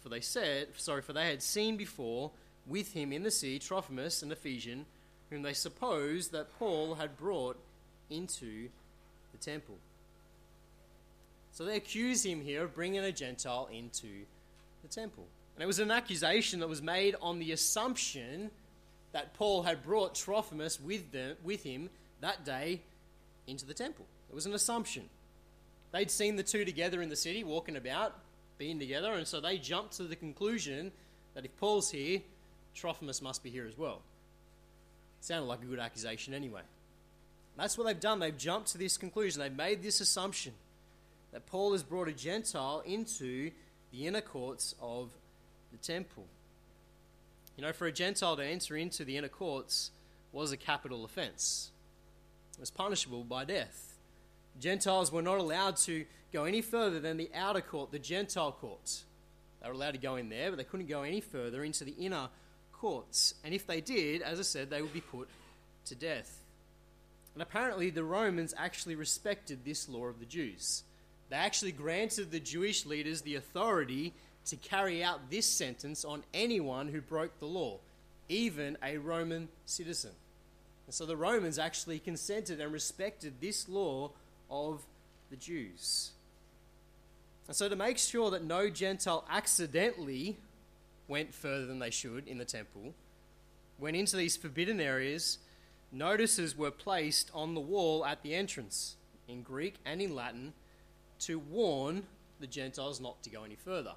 For 0.00 0.08
they 0.08 0.20
said, 0.20 0.68
sorry, 0.76 1.02
for 1.02 1.12
they 1.12 1.28
had 1.28 1.42
seen 1.42 1.76
before 1.76 2.30
with 2.66 2.92
him 2.92 3.12
in 3.12 3.22
the 3.22 3.30
sea 3.30 3.58
Trophimus, 3.58 4.22
an 4.22 4.32
Ephesian, 4.32 4.86
whom 5.30 5.42
they 5.42 5.52
supposed 5.52 6.32
that 6.32 6.56
Paul 6.58 6.94
had 6.94 7.16
brought 7.16 7.58
into 8.08 8.68
the 9.32 9.38
temple. 9.38 9.76
So 11.58 11.64
they 11.64 11.74
accuse 11.74 12.24
him 12.24 12.40
here 12.40 12.62
of 12.62 12.72
bringing 12.76 13.00
a 13.00 13.10
Gentile 13.10 13.68
into 13.72 14.06
the 14.82 14.88
temple. 14.88 15.24
And 15.56 15.62
it 15.64 15.66
was 15.66 15.80
an 15.80 15.90
accusation 15.90 16.60
that 16.60 16.68
was 16.68 16.80
made 16.80 17.16
on 17.20 17.40
the 17.40 17.50
assumption 17.50 18.52
that 19.10 19.34
Paul 19.34 19.64
had 19.64 19.82
brought 19.82 20.14
Trophimus 20.14 20.80
with, 20.80 21.10
them, 21.10 21.36
with 21.42 21.64
him 21.64 21.90
that 22.20 22.44
day 22.44 22.80
into 23.48 23.66
the 23.66 23.74
temple. 23.74 24.06
It 24.30 24.36
was 24.36 24.46
an 24.46 24.54
assumption. 24.54 25.08
They'd 25.90 26.12
seen 26.12 26.36
the 26.36 26.44
two 26.44 26.64
together 26.64 27.02
in 27.02 27.08
the 27.08 27.16
city, 27.16 27.42
walking 27.42 27.74
about, 27.74 28.14
being 28.56 28.78
together, 28.78 29.14
and 29.14 29.26
so 29.26 29.40
they 29.40 29.58
jumped 29.58 29.96
to 29.96 30.04
the 30.04 30.14
conclusion 30.14 30.92
that 31.34 31.44
if 31.44 31.56
Paul's 31.56 31.90
here, 31.90 32.20
Trophimus 32.76 33.20
must 33.20 33.42
be 33.42 33.50
here 33.50 33.66
as 33.66 33.76
well. 33.76 34.02
It 35.20 35.24
Sounded 35.24 35.48
like 35.48 35.62
a 35.62 35.66
good 35.66 35.80
accusation 35.80 36.34
anyway. 36.34 36.62
That's 37.56 37.76
what 37.76 37.88
they've 37.88 37.98
done. 37.98 38.20
They've 38.20 38.38
jumped 38.38 38.68
to 38.68 38.78
this 38.78 38.96
conclusion. 38.96 39.40
They've 39.40 39.52
made 39.52 39.82
this 39.82 40.00
assumption 40.00 40.52
that 41.32 41.46
Paul 41.46 41.72
has 41.72 41.82
brought 41.82 42.08
a 42.08 42.12
Gentile 42.12 42.82
into 42.86 43.50
the 43.92 44.06
inner 44.06 44.20
courts 44.20 44.74
of 44.80 45.10
the 45.70 45.78
temple. 45.78 46.26
You 47.56 47.64
know, 47.64 47.72
for 47.72 47.86
a 47.86 47.92
Gentile 47.92 48.36
to 48.36 48.44
enter 48.44 48.76
into 48.76 49.04
the 49.04 49.16
inner 49.16 49.28
courts 49.28 49.90
was 50.32 50.52
a 50.52 50.56
capital 50.56 51.04
offense, 51.04 51.70
it 52.54 52.60
was 52.60 52.70
punishable 52.70 53.24
by 53.24 53.44
death. 53.44 53.94
Gentiles 54.60 55.12
were 55.12 55.22
not 55.22 55.38
allowed 55.38 55.76
to 55.76 56.04
go 56.32 56.44
any 56.44 56.60
further 56.60 57.00
than 57.00 57.16
the 57.16 57.30
outer 57.34 57.60
court, 57.60 57.92
the 57.92 57.98
Gentile 57.98 58.52
courts. 58.52 59.04
They 59.60 59.68
were 59.68 59.74
allowed 59.74 59.92
to 59.92 59.98
go 59.98 60.16
in 60.16 60.28
there, 60.28 60.50
but 60.50 60.56
they 60.56 60.64
couldn't 60.64 60.88
go 60.88 61.02
any 61.02 61.20
further 61.20 61.64
into 61.64 61.84
the 61.84 61.92
inner 61.92 62.28
courts. 62.72 63.34
And 63.44 63.54
if 63.54 63.66
they 63.66 63.80
did, 63.80 64.22
as 64.22 64.38
I 64.38 64.42
said, 64.42 64.70
they 64.70 64.82
would 64.82 64.92
be 64.92 65.00
put 65.00 65.28
to 65.86 65.94
death. 65.94 66.42
And 67.34 67.42
apparently, 67.42 67.90
the 67.90 68.04
Romans 68.04 68.54
actually 68.56 68.96
respected 68.96 69.64
this 69.64 69.88
law 69.88 70.06
of 70.06 70.18
the 70.18 70.26
Jews. 70.26 70.82
They 71.30 71.36
actually 71.36 71.72
granted 71.72 72.30
the 72.30 72.40
Jewish 72.40 72.86
leaders 72.86 73.20
the 73.20 73.34
authority 73.34 74.14
to 74.46 74.56
carry 74.56 75.04
out 75.04 75.30
this 75.30 75.46
sentence 75.46 76.04
on 76.04 76.22
anyone 76.32 76.88
who 76.88 77.00
broke 77.00 77.38
the 77.38 77.46
law, 77.46 77.78
even 78.28 78.78
a 78.82 78.96
Roman 78.96 79.48
citizen. 79.66 80.12
And 80.86 80.94
so 80.94 81.04
the 81.04 81.16
Romans 81.16 81.58
actually 81.58 81.98
consented 81.98 82.60
and 82.60 82.72
respected 82.72 83.34
this 83.40 83.68
law 83.68 84.10
of 84.50 84.82
the 85.30 85.36
Jews. 85.36 86.12
And 87.46 87.56
so, 87.56 87.68
to 87.68 87.76
make 87.76 87.98
sure 87.98 88.30
that 88.30 88.44
no 88.44 88.68
Gentile 88.68 89.24
accidentally 89.30 90.36
went 91.08 91.34
further 91.34 91.66
than 91.66 91.78
they 91.78 91.90
should 91.90 92.28
in 92.28 92.38
the 92.38 92.44
temple, 92.44 92.94
went 93.78 93.96
into 93.96 94.16
these 94.16 94.36
forbidden 94.36 94.80
areas, 94.80 95.38
notices 95.90 96.56
were 96.56 96.70
placed 96.70 97.30
on 97.34 97.54
the 97.54 97.60
wall 97.60 98.04
at 98.04 98.22
the 98.22 98.34
entrance 98.34 98.96
in 99.26 99.42
Greek 99.42 99.76
and 99.84 100.02
in 100.02 100.14
Latin 100.14 100.52
to 101.20 101.38
warn 101.38 102.04
the 102.40 102.46
Gentiles 102.46 103.00
not 103.00 103.22
to 103.22 103.30
go 103.30 103.44
any 103.44 103.56
further. 103.56 103.94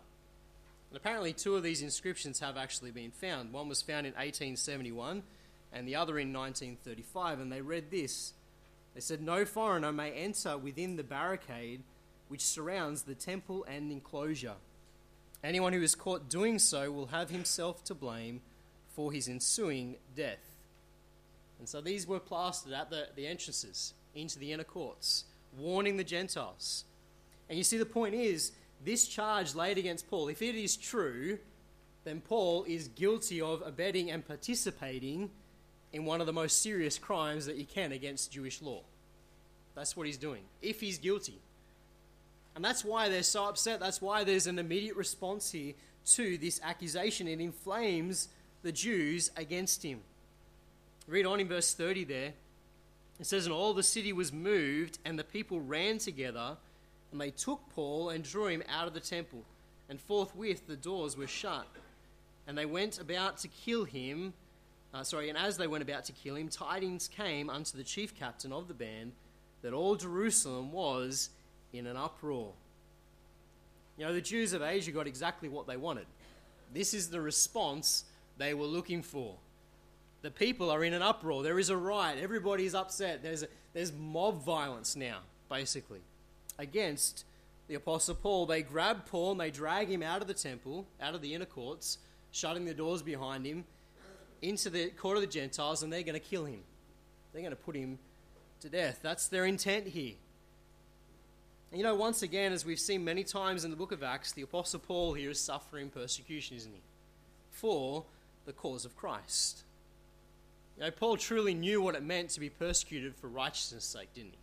And 0.89 0.97
apparently, 0.97 1.33
two 1.33 1.55
of 1.55 1.63
these 1.63 1.81
inscriptions 1.81 2.39
have 2.39 2.57
actually 2.57 2.91
been 2.91 3.11
found. 3.11 3.53
One 3.53 3.69
was 3.69 3.81
found 3.81 4.05
in 4.05 4.13
1871 4.13 5.23
and 5.73 5.87
the 5.87 5.95
other 5.95 6.19
in 6.19 6.33
1935, 6.33 7.39
and 7.39 7.51
they 7.51 7.61
read 7.61 7.91
this 7.91 8.33
they 8.93 9.01
said, 9.01 9.21
No 9.21 9.45
foreigner 9.45 9.91
may 9.91 10.11
enter 10.11 10.57
within 10.57 10.95
the 10.95 11.03
barricade 11.03 11.83
which 12.27 12.41
surrounds 12.41 13.03
the 13.03 13.15
temple 13.15 13.65
and 13.67 13.91
enclosure. 13.91 14.55
Anyone 15.43 15.73
who 15.73 15.81
is 15.81 15.95
caught 15.95 16.29
doing 16.29 16.59
so 16.59 16.91
will 16.91 17.07
have 17.07 17.29
himself 17.29 17.83
to 17.85 17.95
blame 17.95 18.41
for 18.95 19.11
his 19.11 19.27
ensuing 19.27 19.97
death. 20.15 20.39
And 21.59 21.67
so 21.67 21.81
these 21.81 22.07
were 22.07 22.19
plastered 22.19 22.73
at 22.73 22.89
the, 22.89 23.07
the 23.15 23.27
entrances 23.27 23.93
into 24.15 24.39
the 24.39 24.51
inner 24.51 24.63
courts, 24.63 25.25
warning 25.57 25.97
the 25.97 26.03
Gentiles. 26.03 26.85
And 27.51 27.57
you 27.57 27.65
see, 27.65 27.77
the 27.77 27.85
point 27.85 28.15
is, 28.15 28.53
this 28.85 29.05
charge 29.05 29.55
laid 29.55 29.77
against 29.77 30.09
Paul, 30.09 30.29
if 30.29 30.41
it 30.41 30.55
is 30.55 30.77
true, 30.77 31.37
then 32.05 32.21
Paul 32.21 32.63
is 32.63 32.87
guilty 32.87 33.41
of 33.41 33.61
abetting 33.65 34.09
and 34.09 34.25
participating 34.25 35.29
in 35.91 36.05
one 36.05 36.21
of 36.21 36.27
the 36.27 36.33
most 36.33 36.61
serious 36.61 36.97
crimes 36.97 37.47
that 37.47 37.57
you 37.57 37.65
can 37.65 37.91
against 37.91 38.31
Jewish 38.31 38.61
law. 38.61 38.83
That's 39.75 39.97
what 39.97 40.07
he's 40.07 40.15
doing, 40.15 40.43
if 40.61 40.79
he's 40.79 40.97
guilty. 40.97 41.41
And 42.55 42.63
that's 42.63 42.85
why 42.85 43.09
they're 43.09 43.21
so 43.21 43.49
upset. 43.49 43.81
That's 43.81 44.01
why 44.01 44.23
there's 44.23 44.47
an 44.47 44.57
immediate 44.57 44.95
response 44.95 45.51
here 45.51 45.73
to 46.13 46.37
this 46.37 46.61
accusation. 46.63 47.27
It 47.27 47.41
inflames 47.41 48.29
the 48.63 48.71
Jews 48.71 49.29
against 49.35 49.83
him. 49.83 49.99
Read 51.05 51.25
on 51.25 51.41
in 51.41 51.49
verse 51.49 51.73
30 51.73 52.05
there. 52.05 52.31
It 53.19 53.25
says, 53.25 53.45
And 53.45 53.53
all 53.53 53.73
the 53.73 53.83
city 53.83 54.13
was 54.13 54.31
moved, 54.31 54.99
and 55.03 55.19
the 55.19 55.25
people 55.25 55.59
ran 55.59 55.97
together, 55.97 56.55
and 57.11 57.19
they 57.19 57.31
took 57.31 57.61
Paul 57.69 58.09
and 58.09 58.23
drew 58.23 58.47
him 58.47 58.63
out 58.69 58.87
of 58.87 58.93
the 58.93 58.99
temple. 58.99 59.43
And 59.89 59.99
forthwith 59.99 60.67
the 60.67 60.75
doors 60.75 61.17
were 61.17 61.27
shut. 61.27 61.67
And 62.47 62.57
they 62.57 62.65
went 62.65 62.99
about 62.99 63.37
to 63.39 63.47
kill 63.47 63.83
him. 63.83 64.33
Uh, 64.93 65.03
sorry, 65.03 65.29
and 65.29 65.37
as 65.37 65.57
they 65.57 65.67
went 65.67 65.83
about 65.83 66.05
to 66.05 66.11
kill 66.11 66.35
him, 66.35 66.47
tidings 66.49 67.07
came 67.07 67.49
unto 67.49 67.77
the 67.77 67.83
chief 67.83 68.17
captain 68.17 68.51
of 68.51 68.67
the 68.67 68.73
band 68.73 69.11
that 69.61 69.73
all 69.73 69.95
Jerusalem 69.95 70.71
was 70.71 71.29
in 71.73 71.87
an 71.87 71.97
uproar. 71.97 72.53
You 73.97 74.05
know, 74.05 74.13
the 74.13 74.21
Jews 74.21 74.53
of 74.53 74.61
Asia 74.61 74.91
got 74.91 75.07
exactly 75.07 75.49
what 75.49 75.67
they 75.67 75.77
wanted. 75.77 76.05
This 76.73 76.93
is 76.93 77.09
the 77.09 77.21
response 77.21 78.05
they 78.37 78.53
were 78.53 78.65
looking 78.65 79.03
for. 79.03 79.35
The 80.21 80.31
people 80.31 80.69
are 80.69 80.83
in 80.83 80.93
an 80.93 81.01
uproar. 81.01 81.43
There 81.43 81.59
is 81.59 81.69
a 81.69 81.77
riot. 81.77 82.19
Everybody 82.21 82.65
is 82.65 82.75
upset. 82.75 83.23
There's, 83.23 83.43
a, 83.43 83.47
there's 83.73 83.91
mob 83.91 84.43
violence 84.43 84.95
now, 84.95 85.19
basically, 85.49 85.99
against 86.57 87.25
the 87.67 87.75
Apostle 87.75 88.15
Paul. 88.15 88.45
They 88.45 88.61
grab 88.61 89.05
Paul 89.05 89.31
and 89.31 89.39
they 89.39 89.51
drag 89.51 89.87
him 89.87 90.03
out 90.03 90.21
of 90.21 90.27
the 90.27 90.33
temple, 90.33 90.85
out 91.01 91.15
of 91.15 91.21
the 91.21 91.33
inner 91.33 91.45
courts, 91.45 91.97
shutting 92.31 92.65
the 92.65 92.73
doors 92.73 93.01
behind 93.01 93.45
him, 93.45 93.65
into 94.41 94.69
the 94.69 94.89
court 94.89 95.17
of 95.17 95.21
the 95.21 95.27
Gentiles, 95.27 95.83
and 95.83 95.91
they're 95.91 96.03
going 96.03 96.13
to 96.13 96.19
kill 96.19 96.45
him. 96.45 96.61
They're 97.31 97.41
going 97.41 97.51
to 97.51 97.55
put 97.55 97.75
him 97.75 97.99
to 98.61 98.69
death. 98.69 98.99
That's 99.01 99.27
their 99.27 99.45
intent 99.45 99.87
here. 99.87 100.15
And 101.71 101.79
you 101.79 101.85
know, 101.85 101.95
once 101.95 102.21
again, 102.21 102.51
as 102.51 102.65
we've 102.65 102.79
seen 102.79 103.05
many 103.05 103.23
times 103.23 103.63
in 103.63 103.71
the 103.71 103.77
book 103.77 103.91
of 103.91 104.03
Acts, 104.03 104.33
the 104.33 104.41
Apostle 104.41 104.79
Paul 104.79 105.13
here 105.13 105.29
is 105.29 105.39
suffering 105.39 105.89
persecution, 105.89 106.57
isn't 106.57 106.73
he? 106.73 106.81
For 107.49 108.03
the 108.45 108.51
cause 108.51 108.83
of 108.83 108.97
Christ. 108.97 109.63
You 110.77 110.83
know, 110.83 110.91
Paul 110.91 111.15
truly 111.15 111.53
knew 111.53 111.81
what 111.81 111.95
it 111.95 112.03
meant 112.03 112.31
to 112.31 112.39
be 112.39 112.49
persecuted 112.49 113.15
for 113.15 113.27
righteousness' 113.27 113.85
sake, 113.85 114.13
didn't 114.13 114.31
he? 114.31 114.37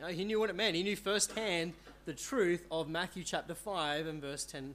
You 0.00 0.06
know, 0.06 0.12
he 0.12 0.24
knew 0.24 0.40
what 0.40 0.48
it 0.48 0.56
meant. 0.56 0.74
He 0.76 0.82
knew 0.82 0.96
firsthand 0.96 1.74
the 2.06 2.14
truth 2.14 2.64
of 2.70 2.88
Matthew 2.88 3.22
chapter 3.22 3.54
5 3.54 4.06
and 4.06 4.22
verse 4.22 4.46
10, 4.46 4.74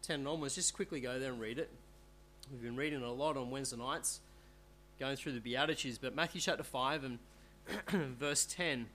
10 0.00 0.26
onwards. 0.26 0.54
Just 0.54 0.72
quickly 0.72 0.98
go 0.98 1.18
there 1.18 1.30
and 1.30 1.38
read 1.38 1.58
it. 1.58 1.68
We've 2.50 2.62
been 2.62 2.76
reading 2.76 3.02
a 3.02 3.12
lot 3.12 3.36
on 3.36 3.50
Wednesday 3.50 3.76
nights, 3.76 4.20
going 4.98 5.16
through 5.16 5.32
the 5.32 5.40
Beatitudes, 5.40 5.98
but 5.98 6.14
Matthew 6.14 6.40
chapter 6.40 6.62
5 6.62 7.04
and 7.04 7.18
verse 8.18 8.46
10. 8.46 8.86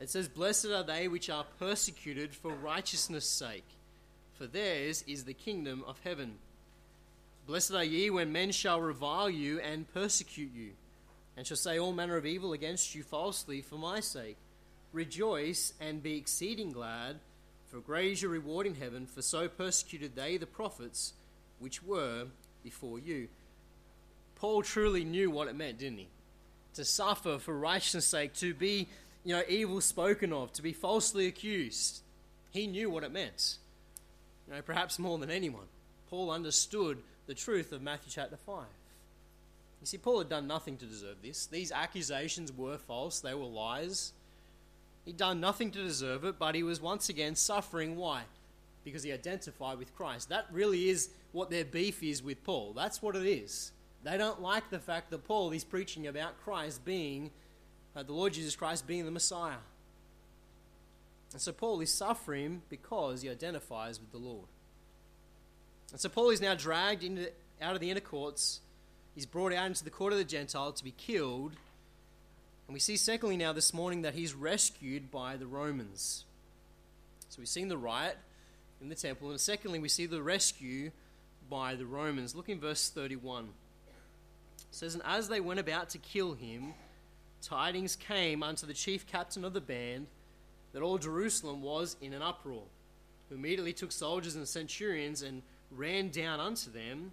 It 0.00 0.10
says, 0.10 0.26
Blessed 0.26 0.66
are 0.66 0.82
they 0.82 1.06
which 1.06 1.30
are 1.30 1.46
persecuted 1.60 2.34
for 2.34 2.50
righteousness' 2.50 3.28
sake, 3.28 3.66
for 4.34 4.48
theirs 4.48 5.04
is 5.06 5.22
the 5.22 5.34
kingdom 5.34 5.84
of 5.86 6.00
heaven. 6.02 6.38
Blessed 7.46 7.74
are 7.74 7.84
ye 7.84 8.10
when 8.10 8.32
men 8.32 8.50
shall 8.50 8.80
revile 8.80 9.30
you 9.30 9.60
and 9.60 9.92
persecute 9.94 10.50
you, 10.52 10.70
and 11.38 11.46
shall 11.46 11.56
say 11.56 11.78
all 11.78 11.92
manner 11.92 12.16
of 12.16 12.26
evil 12.26 12.52
against 12.52 12.96
you 12.96 13.04
falsely 13.04 13.60
for 13.60 13.76
my 13.76 14.00
sake. 14.00 14.36
Rejoice 14.92 15.72
and 15.80 16.02
be 16.02 16.16
exceeding 16.16 16.72
glad, 16.72 17.20
for 17.68 17.78
great 17.78 18.10
is 18.10 18.22
your 18.22 18.32
reward 18.32 18.66
in 18.66 18.74
heaven, 18.74 19.06
for 19.06 19.22
so 19.22 19.46
persecuted 19.46 20.16
they 20.16 20.36
the 20.36 20.46
prophets 20.46 21.12
which 21.60 21.80
were 21.80 22.26
before 22.64 22.98
you. 22.98 23.28
Paul 24.34 24.62
truly 24.62 25.04
knew 25.04 25.30
what 25.30 25.46
it 25.46 25.54
meant, 25.54 25.78
didn't 25.78 25.98
he? 25.98 26.08
To 26.74 26.84
suffer 26.84 27.38
for 27.38 27.56
righteousness' 27.56 28.08
sake, 28.08 28.34
to 28.34 28.52
be, 28.52 28.88
you 29.24 29.36
know, 29.36 29.42
evil 29.48 29.80
spoken 29.80 30.32
of, 30.32 30.52
to 30.54 30.62
be 30.62 30.72
falsely 30.72 31.28
accused. 31.28 32.00
He 32.50 32.66
knew 32.66 32.90
what 32.90 33.04
it 33.04 33.12
meant. 33.12 33.58
You 34.48 34.54
know, 34.54 34.62
perhaps 34.62 34.98
more 34.98 35.18
than 35.18 35.30
anyone. 35.30 35.66
Paul 36.10 36.32
understood 36.32 36.98
the 37.28 37.34
truth 37.34 37.70
of 37.70 37.80
Matthew 37.80 38.10
chapter 38.10 38.36
5. 38.36 38.64
You 39.80 39.86
see, 39.86 39.98
Paul 39.98 40.18
had 40.18 40.28
done 40.28 40.46
nothing 40.46 40.76
to 40.78 40.86
deserve 40.86 41.22
this. 41.22 41.46
These 41.46 41.72
accusations 41.72 42.52
were 42.52 42.78
false, 42.78 43.20
they 43.20 43.34
were 43.34 43.44
lies. 43.44 44.12
He'd 45.04 45.16
done 45.16 45.40
nothing 45.40 45.70
to 45.70 45.82
deserve 45.82 46.24
it, 46.24 46.38
but 46.38 46.54
he 46.54 46.62
was 46.62 46.82
once 46.82 47.08
again 47.08 47.34
suffering. 47.34 47.96
Why? 47.96 48.24
Because 48.84 49.02
he 49.02 49.12
identified 49.12 49.78
with 49.78 49.96
Christ. 49.96 50.28
That 50.28 50.46
really 50.52 50.90
is 50.90 51.08
what 51.32 51.48
their 51.48 51.64
beef 51.64 52.02
is 52.02 52.22
with 52.22 52.44
Paul. 52.44 52.74
That's 52.74 53.00
what 53.00 53.16
it 53.16 53.24
is. 53.24 53.72
They 54.04 54.18
don't 54.18 54.42
like 54.42 54.68
the 54.70 54.78
fact 54.78 55.10
that 55.10 55.24
Paul 55.24 55.50
is 55.52 55.64
preaching 55.64 56.06
about 56.06 56.38
Christ 56.44 56.84
being, 56.84 57.30
uh, 57.96 58.02
the 58.02 58.12
Lord 58.12 58.34
Jesus 58.34 58.54
Christ 58.54 58.86
being 58.86 59.06
the 59.06 59.10
Messiah. 59.10 59.56
And 61.32 61.40
so 61.40 61.52
Paul 61.52 61.80
is 61.80 61.92
suffering 61.92 62.62
because 62.68 63.22
he 63.22 63.28
identifies 63.28 64.00
with 64.00 64.12
the 64.12 64.18
Lord. 64.18 64.46
And 65.90 66.00
so 66.00 66.08
Paul 66.08 66.30
is 66.30 66.40
now 66.40 66.54
dragged 66.54 67.02
into, 67.02 67.30
out 67.60 67.74
of 67.74 67.80
the 67.80 67.90
inner 67.90 68.00
courts. 68.00 68.60
He's 69.18 69.26
brought 69.26 69.52
out 69.52 69.66
into 69.66 69.82
the 69.82 69.90
court 69.90 70.12
of 70.12 70.18
the 70.20 70.24
Gentile 70.24 70.70
to 70.70 70.84
be 70.84 70.92
killed. 70.92 71.50
And 72.68 72.72
we 72.72 72.78
see, 72.78 72.96
secondly, 72.96 73.36
now 73.36 73.52
this 73.52 73.74
morning 73.74 74.02
that 74.02 74.14
he's 74.14 74.32
rescued 74.32 75.10
by 75.10 75.36
the 75.36 75.44
Romans. 75.44 76.24
So 77.28 77.40
we've 77.40 77.48
seen 77.48 77.66
the 77.66 77.76
riot 77.76 78.16
in 78.80 78.88
the 78.88 78.94
temple. 78.94 79.30
And 79.30 79.40
secondly, 79.40 79.80
we 79.80 79.88
see 79.88 80.06
the 80.06 80.22
rescue 80.22 80.92
by 81.50 81.74
the 81.74 81.84
Romans. 81.84 82.36
Look 82.36 82.48
in 82.48 82.60
verse 82.60 82.90
31. 82.90 83.46
It 83.46 83.50
says, 84.70 84.94
And 84.94 85.02
as 85.04 85.28
they 85.28 85.40
went 85.40 85.58
about 85.58 85.88
to 85.88 85.98
kill 85.98 86.34
him, 86.34 86.74
tidings 87.42 87.96
came 87.96 88.44
unto 88.44 88.66
the 88.68 88.72
chief 88.72 89.04
captain 89.04 89.44
of 89.44 89.52
the 89.52 89.60
band 89.60 90.06
that 90.72 90.82
all 90.82 90.96
Jerusalem 90.96 91.60
was 91.60 91.96
in 92.00 92.12
an 92.12 92.22
uproar, 92.22 92.62
who 93.28 93.34
immediately 93.34 93.72
took 93.72 93.90
soldiers 93.90 94.36
and 94.36 94.46
centurions 94.46 95.22
and 95.22 95.42
ran 95.72 96.10
down 96.10 96.38
unto 96.38 96.70
them. 96.70 97.10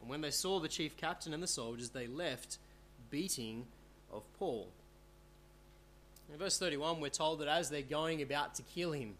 And 0.00 0.10
when 0.10 0.20
they 0.20 0.30
saw 0.30 0.60
the 0.60 0.68
chief 0.68 0.96
captain 0.96 1.34
and 1.34 1.42
the 1.42 1.48
soldiers, 1.48 1.90
they 1.90 2.06
left, 2.06 2.58
beating 3.10 3.66
of 4.12 4.22
Paul. 4.38 4.68
In 6.32 6.38
verse 6.38 6.58
31, 6.58 7.00
we're 7.00 7.08
told 7.08 7.40
that 7.40 7.48
as 7.48 7.70
they're 7.70 7.82
going 7.82 8.22
about 8.22 8.54
to 8.56 8.62
kill 8.62 8.92
him, 8.92 9.14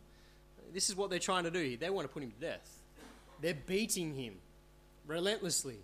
this 0.73 0.91
is 0.91 0.97
what 0.97 1.11
they're 1.11 1.19
trying 1.19 1.45
to 1.45 1.51
do. 1.51 1.77
They 1.77 1.91
want 1.91 2.07
to 2.07 2.13
put 2.13 2.23
him 2.23 2.31
to 2.31 2.41
death. 2.47 2.79
They're 3.41 3.55
beating 3.55 4.15
him 4.15 4.35
relentlessly. 5.07 5.79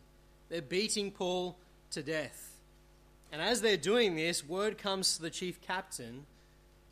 They're 0.49 0.63
beating 0.63 1.11
Paul 1.11 1.57
to 1.93 2.03
death. 2.03 2.51
And 3.33 3.41
as 3.41 3.63
they're 3.63 3.77
doing 3.77 4.15
this, 4.15 4.47
word 4.47 4.79
comes 4.79 5.17
to 5.17 5.23
the 5.23 5.31
chief 5.31 5.61
captain 5.61 6.27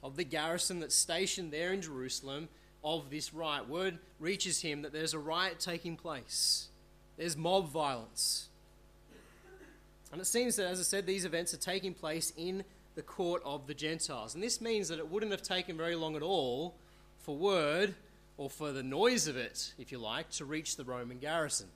of 0.02 0.16
the 0.16 0.24
garrison 0.24 0.80
that's 0.80 0.94
stationed 0.94 1.52
there 1.52 1.72
in 1.72 1.82
Jerusalem 1.82 2.48
of 2.82 3.10
this 3.10 3.32
riot. 3.32 3.68
Word 3.68 3.98
reaches 4.18 4.60
him 4.60 4.82
that 4.82 4.92
there's 4.92 5.14
a 5.14 5.18
riot 5.18 5.60
taking 5.60 5.96
place, 5.96 6.68
there's 7.16 7.36
mob 7.36 7.68
violence. 7.70 8.48
And 10.10 10.20
it 10.20 10.26
seems 10.26 10.56
that, 10.56 10.66
as 10.66 10.78
I 10.78 10.82
said, 10.82 11.06
these 11.06 11.24
events 11.24 11.54
are 11.54 11.58
taking 11.58 11.94
place 11.94 12.32
in 12.36 12.64
the 12.94 13.02
court 13.02 13.42
of 13.44 13.66
the 13.66 13.74
Gentiles. 13.74 14.34
And 14.34 14.42
this 14.42 14.60
means 14.60 14.88
that 14.88 14.98
it 14.98 15.10
wouldn't 15.10 15.32
have 15.32 15.42
taken 15.42 15.76
very 15.76 15.94
long 15.94 16.16
at 16.16 16.22
all 16.22 16.74
for 17.20 17.36
word, 17.36 17.94
or 18.36 18.50
for 18.50 18.72
the 18.72 18.82
noise 18.82 19.28
of 19.28 19.36
it, 19.36 19.72
if 19.78 19.92
you 19.92 19.98
like, 19.98 20.28
to 20.30 20.44
reach 20.44 20.76
the 20.76 20.84
Roman 20.84 21.18
garrison. 21.18 21.68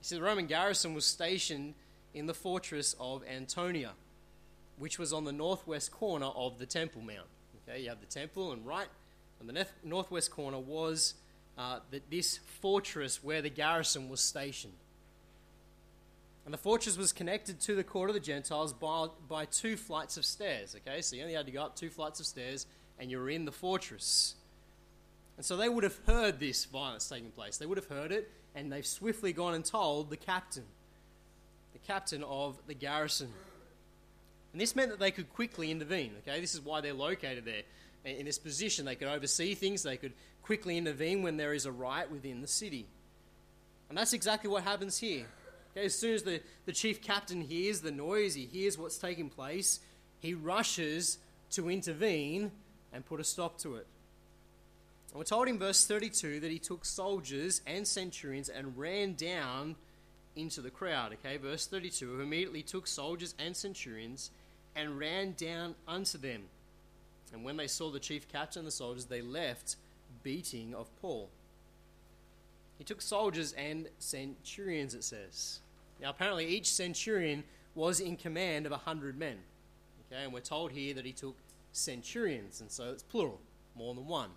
You 0.00 0.04
see, 0.04 0.16
the 0.16 0.22
Roman 0.22 0.46
garrison 0.46 0.94
was 0.94 1.04
stationed 1.04 1.74
in 2.14 2.26
the 2.26 2.34
fortress 2.34 2.94
of 3.00 3.22
Antonia, 3.28 3.92
which 4.78 4.98
was 4.98 5.12
on 5.12 5.24
the 5.24 5.32
northwest 5.32 5.90
corner 5.90 6.26
of 6.26 6.58
the 6.58 6.66
Temple 6.66 7.02
Mount. 7.02 7.26
Okay, 7.68 7.82
you 7.82 7.88
have 7.88 8.00
the 8.00 8.06
temple, 8.06 8.52
and 8.52 8.64
right 8.64 8.86
on 9.40 9.46
the 9.46 9.66
northwest 9.84 10.30
corner 10.30 10.58
was 10.58 11.14
uh, 11.58 11.80
the, 11.90 12.00
this 12.08 12.38
fortress 12.60 13.22
where 13.22 13.42
the 13.42 13.50
garrison 13.50 14.08
was 14.08 14.20
stationed. 14.20 14.74
And 16.44 16.54
the 16.54 16.58
fortress 16.58 16.96
was 16.96 17.12
connected 17.12 17.60
to 17.62 17.74
the 17.74 17.84
court 17.84 18.08
of 18.08 18.14
the 18.14 18.20
Gentiles 18.20 18.72
by, 18.72 19.08
by 19.28 19.44
two 19.44 19.76
flights 19.76 20.16
of 20.16 20.24
stairs. 20.24 20.74
Okay, 20.76 21.02
so 21.02 21.16
you 21.16 21.22
only 21.22 21.34
had 21.34 21.46
to 21.46 21.52
go 21.52 21.62
up 21.62 21.76
two 21.76 21.90
flights 21.90 22.20
of 22.20 22.26
stairs, 22.26 22.66
and 22.98 23.10
you're 23.10 23.28
in 23.28 23.44
the 23.44 23.52
fortress. 23.52 24.36
And 25.36 25.44
so 25.44 25.56
they 25.56 25.68
would 25.68 25.84
have 25.84 25.98
heard 26.06 26.40
this 26.40 26.64
violence 26.64 27.08
taking 27.08 27.32
place. 27.32 27.58
They 27.58 27.66
would 27.66 27.76
have 27.76 27.88
heard 27.88 28.12
it, 28.12 28.30
and 28.54 28.72
they've 28.72 28.86
swiftly 28.86 29.32
gone 29.32 29.54
and 29.54 29.64
told 29.64 30.10
the 30.10 30.16
captain, 30.16 30.64
the 31.72 31.80
captain 31.80 32.22
of 32.22 32.56
the 32.66 32.74
garrison. 32.74 33.28
And 34.52 34.60
this 34.60 34.74
meant 34.74 34.90
that 34.90 35.00
they 35.00 35.10
could 35.10 35.30
quickly 35.32 35.70
intervene. 35.70 36.12
Okay, 36.20 36.40
this 36.40 36.54
is 36.54 36.60
why 36.60 36.80
they're 36.80 36.94
located 36.94 37.44
there 37.44 37.62
in 38.04 38.26
this 38.26 38.38
position. 38.38 38.84
They 38.84 38.94
could 38.94 39.08
oversee 39.08 39.54
things. 39.54 39.82
They 39.82 39.96
could 39.96 40.12
quickly 40.42 40.78
intervene 40.78 41.22
when 41.22 41.36
there 41.36 41.52
is 41.52 41.66
a 41.66 41.72
riot 41.72 42.10
within 42.10 42.40
the 42.40 42.46
city. 42.46 42.86
And 43.88 43.96
that's 43.96 44.12
exactly 44.12 44.50
what 44.50 44.64
happens 44.64 44.98
here. 44.98 45.26
Okay, 45.72 45.86
as 45.86 45.94
soon 45.94 46.14
as 46.14 46.22
the, 46.22 46.40
the 46.66 46.72
chief 46.72 47.02
captain 47.02 47.40
hears 47.40 47.80
the 47.80 47.90
noise, 47.90 48.34
he 48.34 48.46
hears 48.46 48.78
what's 48.78 48.98
taking 48.98 49.28
place, 49.28 49.80
he 50.20 50.34
rushes 50.34 51.18
to 51.50 51.70
intervene 51.70 52.50
and 52.92 53.04
put 53.04 53.20
a 53.20 53.24
stop 53.24 53.58
to 53.58 53.76
it. 53.76 53.86
And 55.10 55.18
we're 55.18 55.24
told 55.24 55.48
in 55.48 55.58
verse 55.58 55.86
32 55.86 56.40
that 56.40 56.50
he 56.50 56.58
took 56.58 56.84
soldiers 56.84 57.62
and 57.66 57.86
centurions 57.86 58.48
and 58.48 58.76
ran 58.76 59.14
down 59.14 59.76
into 60.36 60.60
the 60.60 60.70
crowd. 60.70 61.14
Okay, 61.14 61.36
verse 61.36 61.66
32 61.66 62.16
who 62.16 62.20
immediately 62.20 62.62
took 62.62 62.86
soldiers 62.86 63.34
and 63.38 63.56
centurions 63.56 64.30
and 64.76 64.98
ran 64.98 65.34
down 65.36 65.74
unto 65.86 66.18
them. 66.18 66.42
And 67.32 67.44
when 67.44 67.56
they 67.56 67.66
saw 67.66 67.90
the 67.90 68.00
chief 68.00 68.28
captain 68.28 68.60
and 68.60 68.66
the 68.66 68.72
soldiers, 68.72 69.06
they 69.06 69.20
left, 69.20 69.76
beating 70.22 70.74
of 70.74 70.88
Paul. 71.00 71.28
He 72.78 72.84
took 72.84 73.02
soldiers 73.02 73.52
and 73.52 73.88
centurions, 73.98 74.94
it 74.94 75.04
says. 75.04 75.60
Now, 76.00 76.10
apparently, 76.10 76.46
each 76.46 76.72
centurion 76.72 77.44
was 77.74 78.00
in 78.00 78.16
command 78.16 78.66
of 78.66 78.72
a 78.72 78.76
hundred 78.76 79.18
men. 79.18 79.38
Okay, 80.10 80.24
and 80.24 80.32
we're 80.32 80.40
told 80.40 80.72
here 80.72 80.94
that 80.94 81.04
he 81.04 81.12
took 81.12 81.36
centurions, 81.72 82.60
and 82.60 82.70
so 82.70 82.90
it's 82.90 83.02
plural, 83.02 83.40
more 83.76 83.94
than 83.94 84.06
one. 84.06 84.30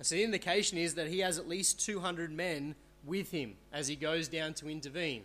So 0.00 0.16
the 0.16 0.24
indication 0.24 0.78
is 0.78 0.94
that 0.96 1.06
he 1.06 1.20
has 1.20 1.38
at 1.38 1.48
least 1.48 1.84
200 1.84 2.32
men 2.32 2.74
with 3.04 3.30
him 3.30 3.54
as 3.72 3.86
he 3.86 3.94
goes 3.94 4.26
down 4.26 4.54
to 4.54 4.68
intervene. 4.68 5.22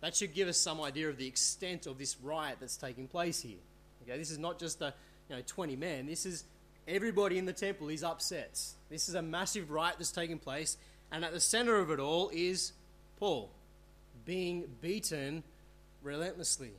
That 0.00 0.16
should 0.16 0.34
give 0.34 0.48
us 0.48 0.56
some 0.56 0.80
idea 0.80 1.08
of 1.08 1.18
the 1.18 1.26
extent 1.26 1.86
of 1.86 1.98
this 1.98 2.16
riot 2.20 2.56
that's 2.60 2.76
taking 2.76 3.06
place 3.06 3.40
here. 3.40 3.58
Okay, 4.02 4.18
this 4.18 4.30
is 4.30 4.38
not 4.38 4.58
just 4.58 4.80
a 4.80 4.94
you 5.28 5.36
know 5.36 5.42
20 5.46 5.76
men. 5.76 6.06
This 6.06 6.26
is 6.26 6.44
everybody 6.86 7.38
in 7.38 7.44
the 7.44 7.52
temple 7.52 7.88
is 7.88 8.02
upset. 8.02 8.60
This 8.90 9.08
is 9.08 9.14
a 9.14 9.22
massive 9.22 9.70
riot 9.70 9.96
that's 9.98 10.12
taking 10.12 10.38
place, 10.38 10.76
and 11.12 11.24
at 11.24 11.32
the 11.32 11.40
center 11.40 11.76
of 11.76 11.90
it 11.90 12.00
all 12.00 12.30
is 12.32 12.72
Paul 13.18 13.50
being 14.24 14.64
beaten 14.80 15.42
relentlessly. 16.02 16.72